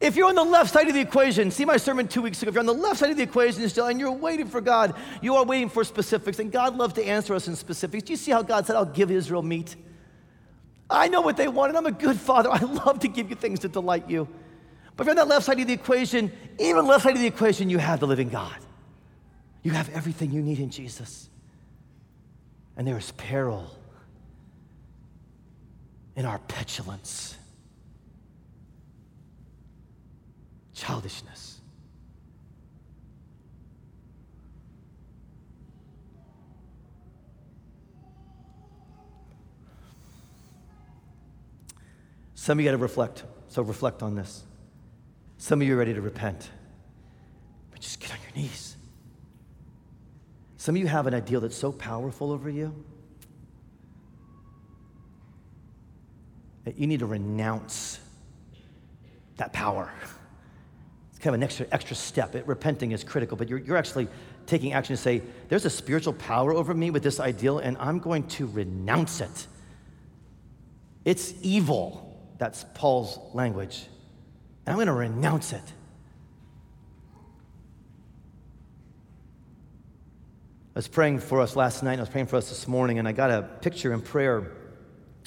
If 0.00 0.16
you're 0.16 0.30
on 0.30 0.34
the 0.34 0.44
left 0.44 0.72
side 0.72 0.88
of 0.88 0.94
the 0.94 1.00
equation, 1.00 1.50
see 1.50 1.66
my 1.66 1.76
sermon 1.76 2.08
two 2.08 2.22
weeks 2.22 2.40
ago, 2.40 2.48
if 2.48 2.54
you're 2.54 2.60
on 2.60 2.64
the 2.64 2.72
left 2.72 3.00
side 3.00 3.10
of 3.10 3.18
the 3.18 3.22
equation 3.22 3.68
still 3.68 3.88
and 3.88 4.00
you're 4.00 4.10
waiting 4.10 4.46
for 4.46 4.62
God, 4.62 4.94
you 5.20 5.36
are 5.36 5.44
waiting 5.44 5.68
for 5.68 5.84
specifics, 5.84 6.38
and 6.38 6.50
God 6.50 6.74
loves 6.78 6.94
to 6.94 7.04
answer 7.04 7.34
us 7.34 7.48
in 7.48 7.56
specifics. 7.56 8.04
Do 8.04 8.14
you 8.14 8.16
see 8.16 8.32
how 8.32 8.40
God 8.40 8.64
said, 8.64 8.76
I'll 8.76 8.86
give 8.86 9.10
Israel 9.10 9.42
meat? 9.42 9.76
I 10.88 11.08
know 11.08 11.20
what 11.20 11.36
they 11.36 11.48
want, 11.48 11.68
and 11.68 11.76
I'm 11.76 11.84
a 11.84 11.92
good 11.92 12.18
father. 12.18 12.48
I 12.52 12.60
love 12.60 13.00
to 13.00 13.08
give 13.08 13.28
you 13.28 13.36
things 13.36 13.60
that 13.60 13.72
delight 13.72 14.08
you. 14.08 14.26
But 14.96 15.02
if 15.02 15.06
you're 15.06 15.10
on 15.20 15.28
that 15.28 15.28
left 15.28 15.44
side 15.44 15.60
of 15.60 15.66
the 15.66 15.74
equation, 15.74 16.32
even 16.58 16.86
left 16.86 17.04
side 17.04 17.14
of 17.14 17.20
the 17.20 17.26
equation, 17.26 17.68
you 17.68 17.78
have 17.78 18.00
the 18.00 18.06
living 18.06 18.30
God. 18.30 18.56
You 19.62 19.72
have 19.72 19.90
everything 19.90 20.30
you 20.32 20.40
need 20.40 20.58
in 20.58 20.70
Jesus. 20.70 21.28
And 22.76 22.86
there 22.86 22.96
is 22.96 23.12
peril 23.12 23.70
in 26.14 26.24
our 26.24 26.38
petulance, 26.38 27.36
childishness. 30.72 31.60
Some 42.34 42.58
of 42.58 42.64
you 42.64 42.70
got 42.70 42.76
to 42.76 42.82
reflect. 42.82 43.24
So 43.48 43.62
reflect 43.62 44.02
on 44.02 44.14
this. 44.14 44.44
Some 45.46 45.62
of 45.62 45.68
you 45.68 45.74
are 45.74 45.78
ready 45.78 45.94
to 45.94 46.00
repent. 46.00 46.50
But 47.70 47.78
just 47.78 48.00
get 48.00 48.10
on 48.10 48.16
your 48.20 48.42
knees. 48.42 48.74
Some 50.56 50.74
of 50.74 50.82
you 50.82 50.88
have 50.88 51.06
an 51.06 51.14
ideal 51.14 51.40
that's 51.40 51.56
so 51.56 51.70
powerful 51.70 52.32
over 52.32 52.50
you 52.50 52.74
that 56.64 56.76
you 56.76 56.88
need 56.88 56.98
to 56.98 57.06
renounce 57.06 58.00
that 59.36 59.52
power. 59.52 59.88
It's 61.10 61.20
kind 61.20 61.28
of 61.28 61.34
an 61.34 61.44
extra, 61.44 61.68
extra 61.70 61.94
step. 61.94 62.34
It, 62.34 62.44
repenting 62.48 62.90
is 62.90 63.04
critical, 63.04 63.36
but 63.36 63.48
you're, 63.48 63.60
you're 63.60 63.76
actually 63.76 64.08
taking 64.46 64.72
action 64.72 64.96
to 64.96 65.00
say, 65.00 65.22
there's 65.48 65.64
a 65.64 65.70
spiritual 65.70 66.14
power 66.14 66.54
over 66.54 66.74
me 66.74 66.90
with 66.90 67.04
this 67.04 67.20
ideal, 67.20 67.60
and 67.60 67.76
I'm 67.78 68.00
going 68.00 68.26
to 68.30 68.48
renounce 68.48 69.20
it. 69.20 69.46
It's 71.04 71.34
evil. 71.40 72.34
That's 72.38 72.66
Paul's 72.74 73.20
language. 73.32 73.86
And 74.66 74.72
I'm 74.72 74.76
going 74.76 74.88
to 74.88 74.92
renounce 74.92 75.52
it. 75.52 75.62
I 80.74 80.78
was 80.78 80.88
praying 80.88 81.20
for 81.20 81.40
us 81.40 81.56
last 81.56 81.82
night, 81.82 81.92
and 81.92 82.00
I 82.00 82.02
was 82.02 82.10
praying 82.10 82.26
for 82.26 82.36
us 82.36 82.50
this 82.50 82.68
morning, 82.68 82.98
and 82.98 83.08
I 83.08 83.12
got 83.12 83.30
a 83.30 83.42
picture 83.42 83.94
in 83.94 84.02
prayer 84.02 84.52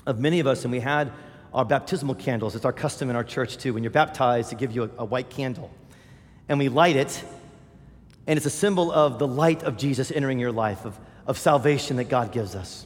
of 0.05 0.19
many 0.19 0.39
of 0.41 0.45
us, 0.45 0.63
and 0.63 0.71
we 0.71 0.79
had 0.79 1.11
our 1.53 1.65
baptismal 1.65 2.15
candles. 2.15 2.55
It's 2.55 2.65
our 2.65 2.73
custom 2.73 3.09
in 3.09 3.15
our 3.15 3.23
church, 3.23 3.57
too. 3.57 3.73
When 3.73 3.81
you're 3.81 3.91
baptized, 3.91 4.49
to 4.49 4.55
give 4.55 4.73
you 4.73 4.83
a, 4.83 4.89
a 4.99 5.05
white 5.05 5.29
candle. 5.29 5.71
And 6.47 6.59
we 6.59 6.69
light 6.69 6.97
it, 6.97 7.23
and 8.27 8.37
it's 8.37 8.45
a 8.45 8.51
symbol 8.51 8.91
of 8.91 9.17
the 9.17 9.27
light 9.27 9.63
of 9.63 9.77
Jesus 9.77 10.11
entering 10.11 10.37
your 10.37 10.51
life, 10.51 10.85
of, 10.85 10.99
of 11.25 11.39
salvation 11.39 11.97
that 11.97 12.09
God 12.09 12.31
gives 12.31 12.53
us. 12.53 12.85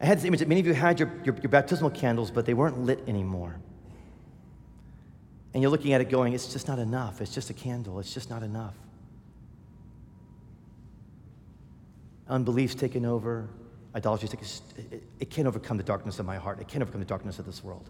I 0.00 0.04
had 0.04 0.18
this 0.18 0.24
image 0.24 0.40
that 0.40 0.48
many 0.48 0.60
of 0.60 0.66
you 0.66 0.74
had 0.74 1.00
your, 1.00 1.10
your, 1.24 1.34
your 1.36 1.48
baptismal 1.48 1.90
candles, 1.90 2.30
but 2.30 2.44
they 2.44 2.54
weren't 2.54 2.80
lit 2.80 3.04
anymore. 3.06 3.56
And 5.56 5.62
you're 5.62 5.72
looking 5.72 5.94
at 5.94 6.00
it 6.00 6.10
going, 6.10 6.34
it's 6.34 6.52
just 6.52 6.68
not 6.68 6.78
enough. 6.78 7.20
It's 7.20 7.34
just 7.34 7.50
a 7.50 7.54
candle. 7.54 7.98
It's 7.98 8.14
just 8.14 8.30
not 8.30 8.44
enough. 8.44 8.74
unbelief's 12.28 12.74
taken 12.74 13.04
over, 13.04 13.48
idolatry's 13.94 14.30
taken 14.30 14.46
it, 15.20 15.30
can't 15.30 15.46
overcome 15.46 15.76
the 15.76 15.82
darkness 15.82 16.18
of 16.18 16.26
my 16.26 16.36
heart. 16.36 16.60
It 16.60 16.68
can't 16.68 16.82
overcome 16.82 17.00
the 17.00 17.06
darkness 17.06 17.38
of 17.38 17.46
this 17.46 17.62
world. 17.62 17.88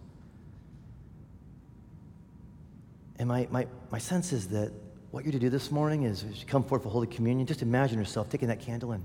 And 3.19 3.27
my, 3.27 3.47
my, 3.49 3.67
my 3.91 3.97
sense 3.97 4.31
is 4.31 4.47
that 4.49 4.71
what 5.11 5.23
you're 5.23 5.31
to 5.31 5.39
do 5.39 5.49
this 5.49 5.71
morning 5.71 6.03
is 6.03 6.23
you 6.23 6.45
come 6.45 6.63
forth 6.63 6.83
for 6.83 6.89
Holy 6.89 7.07
Communion, 7.07 7.47
just 7.47 7.61
imagine 7.61 7.97
yourself 7.97 8.29
taking 8.29 8.49
that 8.49 8.59
candle 8.59 8.91
and 8.91 9.03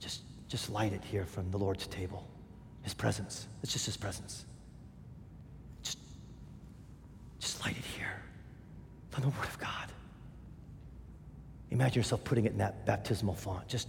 just, 0.00 0.22
just 0.48 0.70
light 0.70 0.92
it 0.92 1.04
here 1.04 1.26
from 1.26 1.50
the 1.50 1.58
Lord's 1.58 1.86
table. 1.86 2.26
His 2.82 2.94
presence. 2.94 3.46
It's 3.62 3.72
just 3.72 3.84
His 3.84 3.98
presence. 3.98 4.46
Just, 5.82 5.98
just 7.38 7.60
light 7.66 7.76
it 7.76 7.84
here 7.84 8.22
from 9.10 9.24
the 9.24 9.28
Word 9.28 9.46
of 9.46 9.58
God. 9.58 9.92
Imagine 11.78 12.00
yourself 12.00 12.24
putting 12.24 12.44
it 12.44 12.50
in 12.50 12.58
that 12.58 12.84
baptismal 12.86 13.34
font. 13.34 13.68
Just 13.68 13.86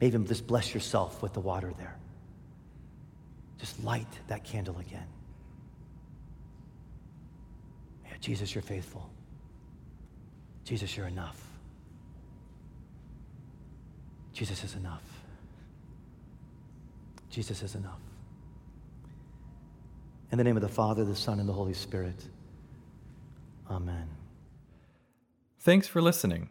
maybe 0.00 0.18
just 0.24 0.48
bless 0.48 0.74
yourself 0.74 1.22
with 1.22 1.34
the 1.34 1.40
water 1.40 1.72
there. 1.78 1.96
Just 3.58 3.84
light 3.84 4.08
that 4.26 4.42
candle 4.42 4.76
again. 4.80 5.06
Yeah, 8.04 8.16
Jesus, 8.20 8.56
you're 8.56 8.62
faithful. 8.62 9.08
Jesus, 10.64 10.96
you're 10.96 11.06
enough. 11.06 11.40
Jesus 14.32 14.64
is 14.64 14.74
enough. 14.74 15.04
Jesus 17.30 17.62
is 17.62 17.76
enough. 17.76 18.00
In 20.32 20.38
the 20.38 20.44
name 20.44 20.56
of 20.56 20.62
the 20.62 20.68
Father, 20.68 21.04
the 21.04 21.14
Son, 21.14 21.38
and 21.38 21.48
the 21.48 21.52
Holy 21.52 21.74
Spirit. 21.74 22.20
Amen. 23.70 24.08
Thanks 25.60 25.86
for 25.86 26.02
listening. 26.02 26.50